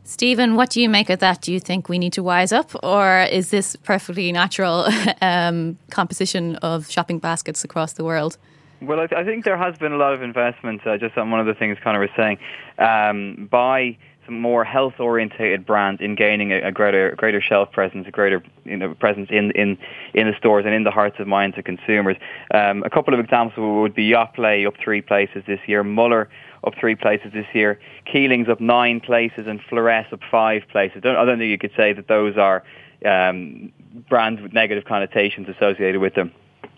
Stephen, 0.04 0.54
what 0.54 0.70
do 0.70 0.80
you 0.80 0.88
make 0.88 1.10
of 1.10 1.18
that? 1.18 1.42
Do 1.42 1.52
you 1.52 1.58
think 1.58 1.88
we 1.88 1.98
need 1.98 2.12
to 2.12 2.22
wise 2.22 2.52
up, 2.52 2.70
or 2.84 3.22
is 3.22 3.50
this 3.50 3.74
perfectly 3.76 4.30
natural 4.32 4.86
um, 5.20 5.76
composition 5.90 6.56
of 6.56 6.88
shopping 6.88 7.18
baskets 7.18 7.64
across 7.64 7.94
the 7.94 8.04
world? 8.04 8.38
Well, 8.82 9.00
I, 9.00 9.06
th- 9.06 9.18
I, 9.18 9.24
think 9.24 9.44
there 9.44 9.56
has 9.56 9.76
been 9.78 9.92
a 9.92 9.96
lot 9.96 10.12
of 10.12 10.22
investment, 10.22 10.86
uh, 10.86 10.98
just 10.98 11.16
on 11.16 11.30
one 11.30 11.40
of 11.40 11.46
the 11.46 11.54
things 11.54 11.78
Conor 11.82 12.00
was 12.00 12.10
saying, 12.16 12.38
um, 12.78 13.48
by 13.50 13.96
some 14.26 14.38
more 14.38 14.64
health-orientated 14.64 15.64
brands 15.64 16.02
in 16.02 16.14
gaining 16.14 16.52
a, 16.52 16.68
a, 16.68 16.72
greater 16.72 17.14
greater 17.16 17.40
shelf 17.40 17.72
presence, 17.72 18.06
a 18.06 18.10
greater 18.10 18.42
you 18.64 18.76
know, 18.76 18.92
presence 18.94 19.28
in, 19.30 19.52
in 19.52 19.78
in 20.12 20.26
the 20.26 20.36
stores 20.36 20.64
and 20.66 20.74
in 20.74 20.84
the 20.84 20.90
hearts 20.90 21.16
and 21.18 21.28
minds 21.28 21.56
of 21.56 21.64
consumers. 21.64 22.16
Um, 22.52 22.82
a 22.82 22.90
couple 22.90 23.14
of 23.14 23.20
examples 23.20 23.56
would 23.56 23.94
be 23.94 24.10
Yoplait 24.10 24.66
up 24.66 24.74
three 24.82 25.00
places 25.00 25.44
this 25.46 25.60
year, 25.66 25.82
Muller 25.82 26.28
up 26.64 26.74
three 26.78 26.96
places 26.96 27.32
this 27.32 27.46
year, 27.54 27.78
Keelings 28.04 28.48
up 28.48 28.60
nine 28.60 29.00
places, 29.00 29.46
and 29.46 29.60
Flores 29.70 30.06
up 30.12 30.20
five 30.30 30.62
places. 30.70 31.02
Don't, 31.02 31.16
I 31.16 31.24
don't 31.24 31.38
think 31.38 31.50
you 31.50 31.58
could 31.58 31.76
say 31.76 31.92
that 31.92 32.08
those 32.08 32.36
are 32.36 32.64
um, 33.06 33.72
brands 34.08 34.42
with 34.42 34.52
negative 34.52 34.84
connotations 34.84 35.48
associated 35.48 36.00
with 36.00 36.14
them. 36.14 36.32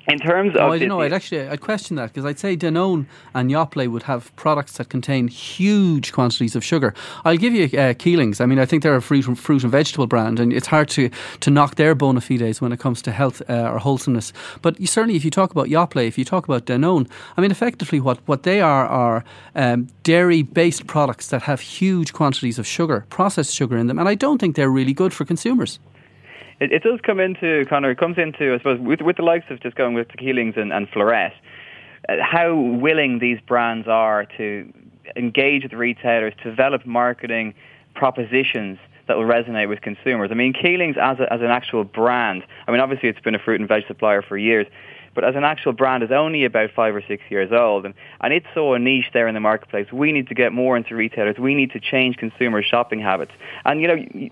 In 0.09 0.19
terms 0.19 0.55
of, 0.55 0.63
oh, 0.63 0.73
I 0.73 0.79
don't 0.79 0.89
know. 0.89 1.03
I'd 1.03 1.13
actually 1.13 1.47
I'd 1.47 1.61
question 1.61 1.97
that 1.97 2.07
because 2.07 2.25
I'd 2.25 2.39
say 2.39 2.57
Danone 2.57 3.05
and 3.35 3.51
Yoplait 3.51 3.89
would 3.89 4.05
have 4.05 4.35
products 4.37 4.79
that 4.79 4.89
contain 4.89 5.29
huge 5.29 6.15
quantities 6.15 6.57
of 6.57 6.65
sugar. 6.65 6.95
I'll 7.27 7.37
give 7.37 7.53
you 7.53 7.79
uh, 7.79 7.93
Keelings. 7.93 8.41
I 8.41 8.47
mean, 8.47 8.59
I 8.59 8.65
think 8.65 8.83
they're 8.83 8.97
a 8.97 9.03
fruit 9.03 9.27
and, 9.27 9.39
fruit 9.39 9.65
and 9.65 9.71
vegetable 9.71 10.07
brand, 10.07 10.41
and 10.41 10.51
it's 10.51 10.67
hard 10.67 10.89
to 10.91 11.11
to 11.41 11.51
knock 11.51 11.75
their 11.75 11.95
bona 11.95 12.23
fides 12.23 12.59
when 12.63 12.73
it 12.73 12.81
comes 12.81 13.03
to 13.03 13.13
health 13.13 13.43
uh, 13.51 13.71
or 13.71 13.79
wholesomeness. 13.79 14.33
But 14.63 14.81
you, 14.81 14.87
certainly, 14.87 15.15
if 15.15 15.27
you 15.27 15.31
talk 15.31 15.51
about 15.51 15.67
Yoplait, 15.67 16.09
if 16.09 16.17
you 16.17 16.25
talk 16.25 16.49
about 16.49 16.65
Danone, 16.65 17.07
I 17.37 17.43
mean, 17.43 17.51
effectively, 17.51 18.01
what 18.01 18.19
what 18.27 18.45
they 18.45 18.63
are 18.63 18.87
are 18.87 19.25
um, 19.55 19.89
dairy 20.05 20.41
based 20.41 20.87
products 20.87 21.29
that 21.29 21.43
have 21.43 21.61
huge 21.61 22.15
quantities 22.15 22.59
of 22.59 22.67
sugar, 22.67 23.05
processed 23.11 23.55
sugar 23.55 23.77
in 23.77 23.89
them, 23.89 23.99
and 23.99 24.09
I 24.09 24.15
don't 24.15 24.39
think 24.39 24.57
they're 24.57 24.71
really 24.71 24.95
good 24.95 25.13
for 25.13 25.27
consumers 25.27 25.79
it, 26.61 26.73
it 26.73 26.83
does 26.83 27.01
come 27.03 27.21
into 27.21 27.65
Conor. 27.69 27.91
It 27.91 27.99
comes 27.99 28.19
into 28.19 28.55
I 28.55 28.59
suppose 28.59 28.81
with 28.81 29.01
with 29.01 29.17
the 29.17 29.23
likes 29.23 29.47
of 29.51 29.61
just 29.61 29.77
going 29.77 29.95
with 29.95 30.09
Keelings 30.17 30.55
and, 30.57 30.73
and 30.73 30.89
uh, 30.97 32.15
how 32.21 32.55
willing 32.55 33.19
these 33.19 33.41
brands 33.47 33.89
are 33.89 34.25
to 34.37 34.73
engage 35.17 35.63
with 35.63 35.73
retailers, 35.73 36.35
to 36.43 36.51
develop 36.51 36.87
marketing 36.87 37.55
propositions 37.95 38.79
that 39.07 39.17
will 39.17 39.25
resonate 39.25 39.69
with 39.69 39.81
consumers. 39.81 40.31
I 40.31 40.35
mean, 40.35 40.53
Keelings 40.53 40.97
as, 41.01 41.19
a, 41.19 41.33
as 41.33 41.41
an 41.41 41.51
actual 41.51 41.85
brand, 41.85 42.45
I 42.67 42.71
mean, 42.71 42.81
obviously 42.81 43.09
it's 43.09 43.21
been 43.21 43.35
a 43.35 43.39
fruit 43.39 43.59
and 43.59 43.69
veg 43.69 43.85
supplier 43.89 44.23
for 44.23 44.37
years, 44.37 44.67
but 45.15 45.25
as 45.25 45.35
an 45.35 45.45
actual 45.45 45.73
brand 45.73 46.03
is 46.03 46.11
only 46.11 46.45
about 46.45 46.71
five 46.77 46.95
or 46.95 47.03
six 47.09 47.23
years 47.31 47.51
old, 47.51 47.87
and, 47.87 47.95
and 48.21 48.33
it's 48.33 48.47
so 48.55 48.75
a 48.75 48.79
niche 48.79 49.11
there 49.15 49.27
in 49.27 49.35
the 49.35 49.41
marketplace. 49.41 49.91
We 49.91 50.13
need 50.13 50.29
to 50.29 50.35
get 50.35 50.53
more 50.53 50.77
into 50.77 50.95
retailers. 50.95 51.39
We 51.39 51.55
need 51.55 51.73
to 51.73 51.81
change 51.81 52.19
consumer 52.19 52.63
shopping 52.63 53.01
habits. 53.01 53.33
And, 53.65 53.81
you 53.81 53.89
know, 53.89 54.31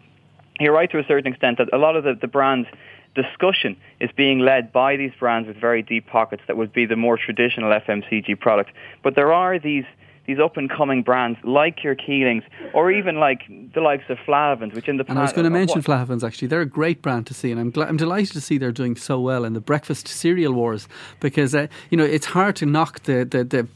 you're 0.60 0.72
right 0.72 0.90
to 0.90 0.98
a 0.98 1.04
certain 1.06 1.32
extent 1.32 1.58
that 1.58 1.72
a 1.72 1.78
lot 1.78 1.96
of 1.96 2.04
the, 2.04 2.14
the 2.14 2.28
brand 2.28 2.66
discussion 3.14 3.76
is 3.98 4.10
being 4.16 4.40
led 4.40 4.72
by 4.72 4.96
these 4.96 5.12
brands 5.18 5.48
with 5.48 5.56
very 5.56 5.82
deep 5.82 6.06
pockets 6.06 6.42
that 6.46 6.56
would 6.56 6.72
be 6.72 6.86
the 6.86 6.96
more 6.96 7.16
traditional 7.16 7.70
FMCG 7.72 8.38
product. 8.38 8.70
But 9.02 9.14
there 9.14 9.32
are 9.32 9.58
these 9.58 9.84
these 10.26 10.38
up 10.40 10.56
and 10.56 10.68
coming 10.68 11.02
brands 11.02 11.38
like 11.44 11.84
your 11.84 11.94
Keelings 11.94 12.42
or 12.74 12.90
even 12.90 13.20
like 13.20 13.42
the 13.74 13.80
likes 13.80 14.04
of 14.08 14.18
Flahavans, 14.26 14.74
which 14.74 14.88
in 14.88 14.96
the 14.96 15.04
past. 15.04 15.10
and 15.10 15.18
I 15.20 15.22
was 15.22 15.32
going 15.32 15.44
to 15.44 15.50
mention 15.50 15.82
Flahavans 15.82 16.24
actually. 16.24 16.48
They're 16.48 16.60
a 16.60 16.66
great 16.66 17.00
brand 17.00 17.28
to 17.28 17.34
see, 17.34 17.52
and 17.52 17.60
I'm 17.60 17.72
gl- 17.72 17.88
I'm 17.88 17.96
delighted 17.96 18.32
to 18.32 18.40
see 18.40 18.58
they're 18.58 18.72
doing 18.72 18.96
so 18.96 19.20
well 19.20 19.44
in 19.44 19.52
the 19.52 19.60
breakfast 19.60 20.08
cereal 20.08 20.52
wars 20.52 20.88
because 21.20 21.54
uh, 21.54 21.68
you 21.90 21.96
know 21.96 22.04
it's 22.04 22.26
hard 22.26 22.56
to 22.56 22.66
knock 22.66 23.04
the 23.04 23.24
the, 23.24 23.44
the 23.44 23.68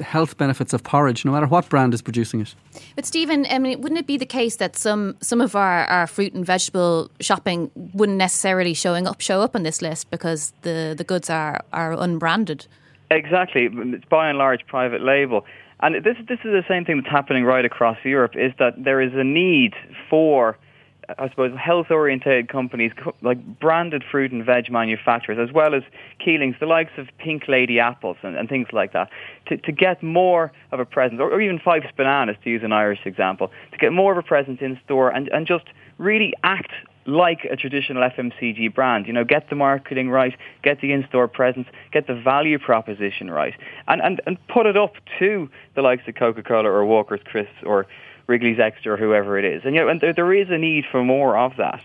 health 0.00 0.36
benefits 0.36 0.72
of 0.72 0.82
porridge, 0.82 1.24
no 1.24 1.32
matter 1.32 1.46
what 1.46 1.68
brand 1.68 1.94
is 1.94 2.02
producing 2.02 2.40
it. 2.40 2.54
But 2.94 3.06
Stephen, 3.06 3.46
I 3.50 3.58
mean, 3.58 3.80
wouldn't 3.80 3.98
it 3.98 4.06
be 4.06 4.16
the 4.16 4.26
case 4.26 4.56
that 4.56 4.76
some 4.76 5.16
some 5.20 5.40
of 5.40 5.54
our, 5.54 5.84
our 5.86 6.06
fruit 6.06 6.34
and 6.34 6.44
vegetable 6.44 7.10
shopping 7.20 7.70
wouldn't 7.74 8.18
necessarily 8.18 8.74
showing 8.74 9.06
up 9.06 9.20
show 9.20 9.40
up 9.40 9.54
on 9.54 9.62
this 9.62 9.82
list 9.82 10.10
because 10.10 10.52
the, 10.62 10.94
the 10.96 11.04
goods 11.04 11.30
are, 11.30 11.60
are 11.72 11.92
unbranded? 11.92 12.66
Exactly, 13.10 13.68
it's 13.72 14.04
by 14.06 14.28
and 14.28 14.38
large 14.38 14.66
private 14.66 15.02
label. 15.02 15.44
And 15.80 15.96
this 16.04 16.16
this 16.28 16.38
is 16.44 16.52
the 16.52 16.64
same 16.68 16.84
thing 16.84 16.96
that's 16.96 17.10
happening 17.10 17.44
right 17.44 17.64
across 17.64 17.98
Europe. 18.04 18.32
Is 18.36 18.52
that 18.58 18.72
there 18.82 19.00
is 19.00 19.12
a 19.14 19.24
need 19.24 19.74
for 20.08 20.56
I 21.18 21.28
suppose, 21.28 21.56
health-oriented 21.58 22.48
companies 22.48 22.92
like 23.22 23.38
branded 23.60 24.02
fruit 24.10 24.32
and 24.32 24.44
veg 24.44 24.70
manufacturers, 24.70 25.38
as 25.38 25.52
well 25.52 25.74
as 25.74 25.82
Keelings, 26.18 26.56
the 26.60 26.66
likes 26.66 26.92
of 26.96 27.08
Pink 27.18 27.48
Lady 27.48 27.78
apples 27.80 28.16
and, 28.22 28.36
and 28.36 28.48
things 28.48 28.68
like 28.72 28.92
that, 28.92 29.10
to, 29.46 29.56
to 29.58 29.72
get 29.72 30.02
more 30.02 30.52
of 30.72 30.80
a 30.80 30.84
presence, 30.84 31.20
or, 31.20 31.30
or 31.30 31.40
even 31.40 31.58
Fyffes 31.58 31.94
Bananas, 31.96 32.36
to 32.44 32.50
use 32.50 32.62
an 32.62 32.72
Irish 32.72 33.00
example, 33.04 33.50
to 33.72 33.78
get 33.78 33.92
more 33.92 34.12
of 34.12 34.18
a 34.18 34.22
presence 34.22 34.58
in 34.60 34.78
store 34.84 35.10
and, 35.10 35.28
and 35.28 35.46
just 35.46 35.66
really 35.98 36.32
act 36.42 36.72
like 37.06 37.46
a 37.50 37.56
traditional 37.56 38.02
FMCG 38.08 38.74
brand. 38.74 39.06
You 39.06 39.12
know, 39.12 39.24
get 39.24 39.50
the 39.50 39.56
marketing 39.56 40.10
right, 40.10 40.34
get 40.62 40.80
the 40.80 40.92
in-store 40.92 41.28
presence, 41.28 41.68
get 41.92 42.06
the 42.06 42.14
value 42.14 42.58
proposition 42.58 43.30
right, 43.30 43.54
and, 43.88 44.00
and, 44.00 44.20
and 44.26 44.38
put 44.48 44.66
it 44.66 44.76
up 44.76 44.94
to 45.18 45.48
the 45.74 45.82
likes 45.82 46.02
of 46.08 46.14
Coca-Cola 46.14 46.68
or 46.68 46.84
Walker's 46.86 47.20
Crisps 47.24 47.52
or 47.64 47.86
Wrigley's 48.26 48.58
Extra 48.58 48.94
or 48.94 48.96
whoever 48.96 49.38
it 49.38 49.44
is. 49.44 49.62
And, 49.64 49.74
you 49.74 49.80
know, 49.80 49.88
and 49.88 50.00
there, 50.00 50.12
there 50.12 50.32
is 50.32 50.48
a 50.50 50.58
need 50.58 50.84
for 50.90 51.04
more 51.04 51.36
of 51.36 51.56
that. 51.58 51.80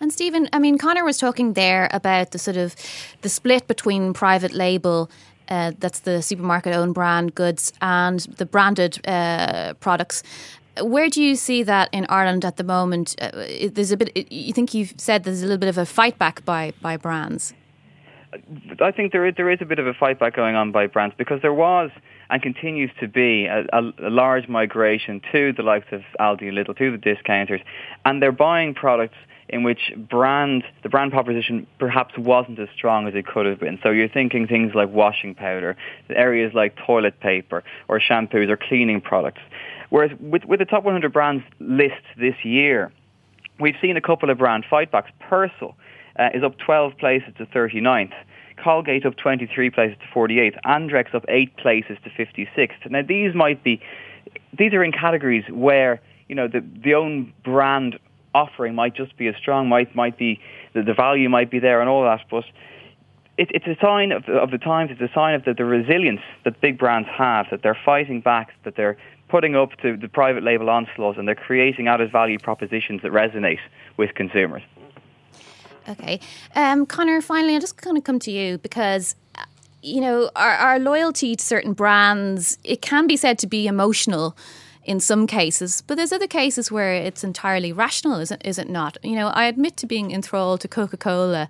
And 0.00 0.12
Stephen, 0.12 0.48
I 0.52 0.58
mean, 0.58 0.78
Connor 0.78 1.04
was 1.04 1.18
talking 1.18 1.54
there 1.54 1.88
about 1.92 2.30
the 2.30 2.38
sort 2.38 2.56
of 2.56 2.76
the 3.22 3.28
split 3.28 3.66
between 3.66 4.12
private 4.12 4.52
label. 4.52 5.10
Uh, 5.48 5.72
that's 5.78 6.00
the 6.00 6.22
supermarket 6.22 6.74
owned 6.74 6.94
brand 6.94 7.34
goods 7.34 7.72
and 7.80 8.20
the 8.36 8.46
branded 8.46 9.00
uh, 9.08 9.74
products. 9.80 10.22
Where 10.80 11.08
do 11.08 11.20
you 11.22 11.34
see 11.34 11.64
that 11.64 11.88
in 11.90 12.06
Ireland 12.08 12.44
at 12.44 12.58
the 12.58 12.64
moment? 12.64 13.16
Uh, 13.20 13.30
there's 13.72 13.90
a 13.90 13.96
bit. 13.96 14.30
You 14.30 14.52
think 14.52 14.74
you've 14.74 14.94
said 14.96 15.24
there's 15.24 15.42
a 15.42 15.46
little 15.46 15.58
bit 15.58 15.68
of 15.68 15.78
a 15.78 15.86
fight 15.86 16.18
back 16.18 16.44
by 16.44 16.72
by 16.80 16.96
brands. 16.96 17.54
I 18.80 18.92
think 18.92 19.12
there 19.12 19.26
is, 19.26 19.34
there 19.36 19.50
is 19.50 19.58
a 19.62 19.64
bit 19.64 19.78
of 19.78 19.86
a 19.86 19.94
fight 19.94 20.20
back 20.20 20.36
going 20.36 20.54
on 20.54 20.70
by 20.70 20.86
brands 20.86 21.14
because 21.16 21.40
there 21.40 21.54
was 21.54 21.90
and 22.30 22.42
continues 22.42 22.90
to 23.00 23.08
be 23.08 23.46
a, 23.46 23.64
a, 23.72 23.92
a 24.06 24.10
large 24.10 24.48
migration 24.48 25.20
to 25.32 25.52
the 25.52 25.62
likes 25.62 25.86
of 25.92 26.02
Aldi 26.20 26.52
Lidl, 26.52 26.76
to 26.76 26.90
the 26.90 26.98
discounters, 26.98 27.60
and 28.04 28.22
they're 28.22 28.32
buying 28.32 28.74
products 28.74 29.16
in 29.48 29.62
which 29.62 29.92
brand 29.96 30.62
the 30.82 30.88
brand 30.88 31.10
proposition 31.10 31.66
perhaps 31.78 32.16
wasn't 32.18 32.58
as 32.58 32.68
strong 32.74 33.08
as 33.08 33.14
it 33.14 33.26
could 33.26 33.46
have 33.46 33.58
been. 33.58 33.78
So 33.82 33.90
you're 33.90 34.08
thinking 34.08 34.46
things 34.46 34.74
like 34.74 34.90
washing 34.90 35.34
powder, 35.34 35.76
areas 36.10 36.52
like 36.54 36.76
toilet 36.76 37.18
paper 37.20 37.64
or 37.88 37.98
shampoos 37.98 38.50
or 38.50 38.56
cleaning 38.56 39.00
products. 39.00 39.40
Whereas 39.90 40.10
with, 40.20 40.44
with 40.44 40.58
the 40.58 40.66
top 40.66 40.84
100 40.84 41.12
brands 41.12 41.44
list 41.60 42.02
this 42.18 42.34
year, 42.44 42.92
we've 43.58 43.76
seen 43.80 43.96
a 43.96 44.02
couple 44.02 44.28
of 44.28 44.38
brand 44.38 44.64
fightbacks. 44.70 45.08
Persil 45.30 45.74
uh, 46.18 46.28
is 46.34 46.42
up 46.42 46.58
12 46.58 46.98
places 46.98 47.32
to 47.38 47.46
39th. 47.46 48.12
Colgate 48.62 49.06
up 49.06 49.16
23 49.16 49.70
places 49.70 49.96
to 50.00 50.18
48th, 50.18 50.58
Andrex 50.64 51.14
up 51.14 51.24
8 51.28 51.56
places 51.56 51.98
to 52.04 52.10
56th. 52.10 52.90
Now 52.90 53.02
these 53.02 53.34
might 53.34 53.62
be, 53.62 53.80
these 54.56 54.72
are 54.72 54.84
in 54.84 54.92
categories 54.92 55.44
where, 55.50 56.00
you 56.28 56.34
know, 56.34 56.48
the, 56.48 56.64
the 56.84 56.94
own 56.94 57.32
brand 57.44 57.98
offering 58.34 58.74
might 58.74 58.94
just 58.94 59.16
be 59.16 59.26
as 59.28 59.34
strong, 59.36 59.68
might, 59.68 59.94
might 59.94 60.18
be, 60.18 60.40
the, 60.74 60.82
the 60.82 60.94
value 60.94 61.28
might 61.28 61.50
be 61.50 61.58
there 61.58 61.80
and 61.80 61.88
all 61.88 62.02
that, 62.04 62.20
but 62.30 62.44
it, 63.36 63.50
it's 63.52 63.66
a 63.66 63.76
sign 63.80 64.12
of 64.12 64.26
the, 64.26 64.32
of 64.32 64.50
the 64.50 64.58
times, 64.58 64.90
it's 64.90 65.00
a 65.00 65.12
sign 65.14 65.34
of 65.34 65.44
the, 65.44 65.54
the 65.54 65.64
resilience 65.64 66.20
that 66.44 66.60
big 66.60 66.78
brands 66.78 67.08
have, 67.08 67.46
that 67.50 67.62
they're 67.62 67.78
fighting 67.84 68.20
back, 68.20 68.52
that 68.64 68.76
they're 68.76 68.96
putting 69.28 69.54
up 69.54 69.70
to 69.82 69.96
the 69.96 70.08
private 70.08 70.42
label 70.42 70.68
onslaught 70.70 71.18
and 71.18 71.28
they're 71.28 71.34
creating 71.34 71.86
added 71.86 72.10
value 72.10 72.38
propositions 72.38 73.02
that 73.02 73.12
resonate 73.12 73.58
with 73.96 74.14
consumers. 74.14 74.62
Okay. 75.88 76.20
Um, 76.54 76.86
Connor, 76.86 77.20
finally, 77.20 77.54
I'll 77.54 77.60
just 77.60 77.76
kind 77.76 77.96
of 77.96 78.04
come 78.04 78.18
to 78.20 78.30
you 78.30 78.58
because 78.58 79.14
uh, 79.36 79.44
you 79.82 80.00
know, 80.00 80.30
our, 80.34 80.54
our 80.54 80.78
loyalty 80.78 81.36
to 81.36 81.44
certain 81.44 81.72
brands, 81.72 82.58
it 82.64 82.82
can 82.82 83.06
be 83.06 83.16
said 83.16 83.38
to 83.38 83.46
be 83.46 83.66
emotional 83.66 84.36
in 84.84 85.00
some 85.00 85.26
cases, 85.26 85.82
but 85.86 85.96
there's 85.96 86.12
other 86.12 86.26
cases 86.26 86.72
where 86.72 86.94
it's 86.94 87.22
entirely 87.22 87.72
rational, 87.74 88.18
is 88.20 88.30
it, 88.30 88.40
is 88.42 88.58
it 88.58 88.70
not? 88.70 88.96
You 89.02 89.16
know, 89.16 89.28
I 89.28 89.44
admit 89.44 89.76
to 89.78 89.86
being 89.86 90.12
enthralled 90.12 90.62
to 90.62 90.68
Coca 90.68 90.96
Cola. 90.96 91.48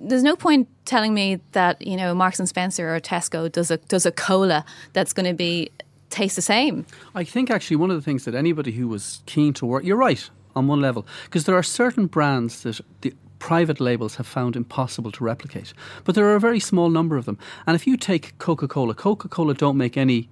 There's 0.00 0.24
no 0.24 0.34
point 0.34 0.66
telling 0.84 1.14
me 1.14 1.38
that, 1.52 1.80
you 1.80 1.96
know, 1.96 2.12
Marks 2.12 2.40
and 2.40 2.48
Spencer 2.48 2.92
or 2.92 2.98
Tesco 2.98 3.50
does 3.50 3.70
a 3.70 3.76
does 3.76 4.04
a 4.04 4.10
cola 4.10 4.64
that's 4.94 5.12
going 5.12 5.26
to 5.26 5.34
be 5.34 5.70
taste 6.10 6.34
the 6.34 6.42
same. 6.42 6.84
I 7.14 7.22
think 7.22 7.50
actually 7.50 7.76
one 7.76 7.92
of 7.92 7.96
the 7.96 8.02
things 8.02 8.24
that 8.24 8.34
anybody 8.34 8.72
who 8.72 8.88
was 8.88 9.22
keen 9.26 9.52
to 9.54 9.66
work, 9.66 9.84
you're 9.84 9.96
right 9.96 10.28
on 10.56 10.66
one 10.66 10.80
level, 10.80 11.06
because 11.24 11.44
there 11.44 11.54
are 11.54 11.62
certain 11.62 12.06
brands 12.06 12.62
that 12.64 12.80
the 13.02 13.14
private 13.42 13.80
labels 13.80 14.14
have 14.14 14.26
found 14.26 14.54
impossible 14.54 15.10
to 15.10 15.24
replicate. 15.24 15.74
But 16.04 16.14
there 16.14 16.26
are 16.26 16.36
a 16.36 16.40
very 16.40 16.60
small 16.60 16.88
number 16.88 17.16
of 17.16 17.24
them. 17.24 17.38
And 17.66 17.74
if 17.74 17.88
you 17.88 17.96
take 17.96 18.38
Coca 18.38 18.68
Cola, 18.68 18.94
Coca 18.94 19.26
Cola 19.26 19.52
don't 19.52 19.76
make 19.76 19.96
any 19.96 20.28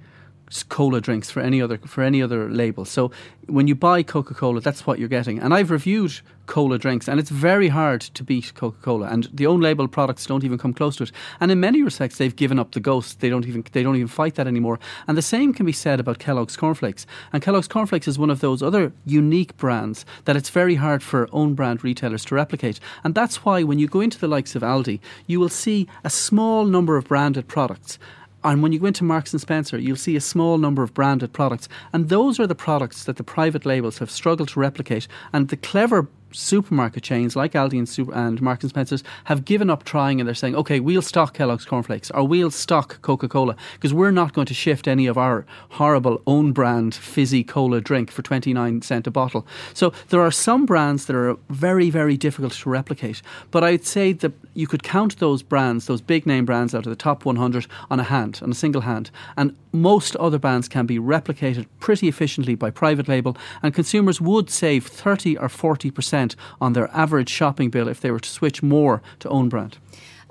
cola 0.68 1.00
drinks 1.00 1.30
for 1.30 1.40
any 1.40 1.62
other 1.62 1.78
for 1.78 2.02
any 2.02 2.22
other 2.22 2.48
label. 2.50 2.84
So 2.84 3.10
when 3.46 3.66
you 3.66 3.74
buy 3.74 4.02
Coca 4.02 4.34
Cola, 4.34 4.60
that's 4.60 4.86
what 4.86 4.98
you're 4.98 5.08
getting. 5.08 5.38
And 5.38 5.52
I've 5.52 5.70
reviewed 5.70 6.20
cola 6.46 6.78
drinks, 6.78 7.08
and 7.08 7.20
it's 7.20 7.30
very 7.30 7.68
hard 7.68 8.00
to 8.00 8.24
beat 8.24 8.52
Coca 8.54 8.78
Cola. 8.82 9.06
And 9.06 9.28
the 9.32 9.46
own 9.46 9.60
label 9.60 9.86
products 9.86 10.26
don't 10.26 10.44
even 10.44 10.58
come 10.58 10.72
close 10.72 10.96
to 10.96 11.04
it. 11.04 11.12
And 11.38 11.50
in 11.52 11.60
many 11.60 11.82
respects, 11.82 12.18
they've 12.18 12.34
given 12.34 12.58
up 12.58 12.72
the 12.72 12.80
ghost. 12.80 13.20
They 13.20 13.28
don't 13.28 13.46
even 13.46 13.64
they 13.72 13.82
don't 13.82 13.96
even 13.96 14.08
fight 14.08 14.34
that 14.34 14.46
anymore. 14.46 14.78
And 15.06 15.16
the 15.16 15.22
same 15.22 15.52
can 15.52 15.66
be 15.66 15.72
said 15.72 16.00
about 16.00 16.18
Kellogg's 16.18 16.56
Cornflakes. 16.56 17.06
And 17.32 17.42
Kellogg's 17.42 17.68
Cornflakes 17.68 18.08
is 18.08 18.18
one 18.18 18.30
of 18.30 18.40
those 18.40 18.62
other 18.62 18.92
unique 19.06 19.56
brands 19.56 20.04
that 20.24 20.36
it's 20.36 20.50
very 20.50 20.74
hard 20.74 21.02
for 21.02 21.28
own 21.32 21.54
brand 21.54 21.84
retailers 21.84 22.24
to 22.26 22.34
replicate. 22.34 22.80
And 23.04 23.14
that's 23.14 23.44
why 23.44 23.62
when 23.62 23.78
you 23.78 23.86
go 23.86 24.00
into 24.00 24.18
the 24.18 24.28
likes 24.28 24.56
of 24.56 24.62
Aldi, 24.62 25.00
you 25.26 25.38
will 25.38 25.48
see 25.48 25.88
a 26.02 26.10
small 26.10 26.64
number 26.64 26.96
of 26.96 27.04
branded 27.04 27.46
products 27.46 27.98
and 28.42 28.62
when 28.62 28.72
you 28.72 28.78
go 28.78 28.86
into 28.86 29.04
Marks 29.04 29.32
and 29.32 29.40
Spencer, 29.40 29.78
you'll 29.78 29.96
see 29.96 30.16
a 30.16 30.20
small 30.20 30.58
number 30.58 30.82
of 30.82 30.94
branded 30.94 31.32
products. 31.32 31.68
And 31.92 32.08
those 32.08 32.40
are 32.40 32.46
the 32.46 32.54
products 32.54 33.04
that 33.04 33.16
the 33.16 33.24
private 33.24 33.66
labels 33.66 33.98
have 33.98 34.10
struggled 34.10 34.48
to 34.50 34.60
replicate. 34.60 35.06
And 35.32 35.48
the 35.48 35.56
clever 35.56 36.08
supermarket 36.32 37.02
chains 37.02 37.36
like 37.36 37.52
Aldi 37.52 37.78
and, 37.78 37.88
Super 37.88 38.12
and 38.14 38.40
Marks 38.40 38.64
and 38.64 38.70
Spencers 38.70 39.02
have 39.24 39.44
given 39.44 39.70
up 39.70 39.84
trying 39.84 40.20
and 40.20 40.26
they're 40.26 40.34
saying, 40.34 40.54
okay, 40.54 40.80
we'll 40.80 41.02
stock 41.02 41.34
Kellogg's 41.34 41.64
cornflakes 41.64 42.10
or 42.12 42.26
we'll 42.26 42.50
stock 42.50 43.00
Coca 43.02 43.28
Cola 43.28 43.56
because 43.74 43.94
we're 43.94 44.10
not 44.10 44.32
going 44.32 44.46
to 44.46 44.54
shift 44.54 44.88
any 44.88 45.06
of 45.06 45.18
our 45.18 45.44
horrible 45.70 46.22
own 46.26 46.52
brand 46.52 46.94
fizzy 46.94 47.44
cola 47.44 47.80
drink 47.80 48.10
for 48.10 48.22
29 48.22 48.82
cent 48.82 49.06
a 49.06 49.10
bottle. 49.10 49.46
So 49.74 49.92
there 50.08 50.20
are 50.20 50.30
some 50.30 50.66
brands 50.66 51.06
that 51.06 51.16
are 51.16 51.36
very, 51.48 51.90
very 51.90 52.16
difficult 52.16 52.52
to 52.52 52.70
replicate. 52.70 53.22
But 53.50 53.64
I'd 53.64 53.84
say 53.84 54.12
that 54.12 54.32
you 54.54 54.66
could 54.66 54.82
count 54.82 55.18
those 55.18 55.42
brands, 55.42 55.86
those 55.86 56.00
big 56.00 56.26
name 56.26 56.44
brands 56.44 56.74
out 56.74 56.86
of 56.86 56.90
the 56.90 56.96
top 56.96 57.24
100 57.24 57.66
on 57.90 58.00
a 58.00 58.04
hand, 58.04 58.40
on 58.42 58.50
a 58.50 58.54
single 58.54 58.82
hand. 58.82 59.10
And 59.36 59.56
most 59.72 60.16
other 60.16 60.38
brands 60.38 60.68
can 60.68 60.86
be 60.86 60.98
replicated 60.98 61.66
pretty 61.78 62.08
efficiently 62.08 62.54
by 62.54 62.70
private 62.70 63.08
label 63.08 63.36
and 63.62 63.74
consumers 63.74 64.20
would 64.20 64.50
save 64.50 64.86
30 64.86 65.38
or 65.38 65.48
40% 65.48 66.19
on 66.60 66.72
their 66.72 66.90
average 66.94 67.28
shopping 67.28 67.70
bill 67.70 67.88
if 67.88 68.00
they 68.00 68.10
were 68.10 68.20
to 68.20 68.28
switch 68.28 68.62
more 68.62 69.02
to 69.20 69.28
own 69.28 69.48
brand. 69.48 69.78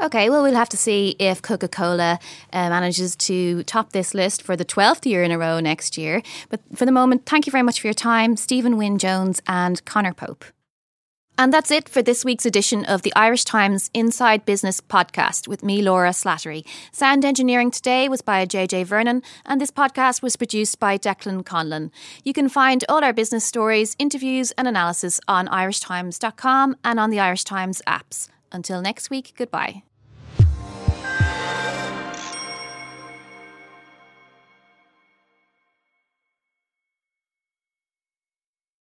Okay, 0.02 0.30
well, 0.30 0.44
we'll 0.44 0.56
have 0.56 0.70
to 0.70 0.78
see 0.78 1.16
if 1.20 1.42
Coca 1.42 1.68
Cola 1.68 2.20
uh, 2.54 2.70
manages 2.70 3.18
to 3.18 3.64
top 3.64 3.92
this 3.92 4.14
list 4.14 4.42
for 4.42 4.56
the 4.56 4.64
12th 4.64 5.06
year 5.06 5.24
in 5.24 5.32
a 5.32 5.38
row 5.38 5.60
next 5.60 5.98
year. 5.98 6.22
But 6.48 6.62
for 6.74 6.86
the 6.86 6.92
moment, 6.92 7.26
thank 7.26 7.46
you 7.46 7.52
very 7.52 7.64
much 7.64 7.82
for 7.82 7.88
your 7.88 7.94
time, 7.94 8.38
Stephen 8.38 8.78
Wynne 8.78 8.98
Jones 8.98 9.42
and 9.46 9.84
Connor 9.84 10.14
Pope. 10.14 10.46
And 11.40 11.54
that's 11.54 11.72
it 11.72 11.88
for 11.88 12.02
this 12.02 12.26
week's 12.26 12.46
edition 12.46 12.84
of 12.84 13.04
the 13.04 13.14
Irish 13.16 13.46
Times 13.46 13.90
Inside 13.94 14.44
Business 14.44 14.82
podcast 14.82 15.48
with 15.48 15.64
me, 15.64 15.82
Laura 15.82 16.10
Slattery. 16.10 16.66
Sound 16.92 17.24
engineering 17.24 17.72
today 17.72 18.10
was 18.10 18.22
by 18.22 18.46
JJ 18.46 18.86
Vernon, 18.86 19.24
and 19.46 19.62
this 19.62 19.72
podcast 19.72 20.22
was 20.22 20.36
produced 20.36 20.82
by 20.82 20.98
Declan 20.98 21.46
Conlon. 21.46 21.92
You 22.26 22.34
can 22.34 22.50
find 22.50 22.84
all 22.90 23.06
our 23.06 23.14
business 23.14 23.46
stories, 23.46 23.96
interviews, 23.98 24.52
and 24.58 24.68
analysis 24.68 25.22
on 25.30 25.48
irishtimes.com 25.48 26.76
and 26.84 27.00
on 27.00 27.10
the 27.10 27.22
Irish 27.22 27.46
Times 27.46 27.82
apps. 27.88 28.28
Until 28.52 28.82
next 28.82 29.10
week, 29.10 29.34
goodbye. 29.38 29.84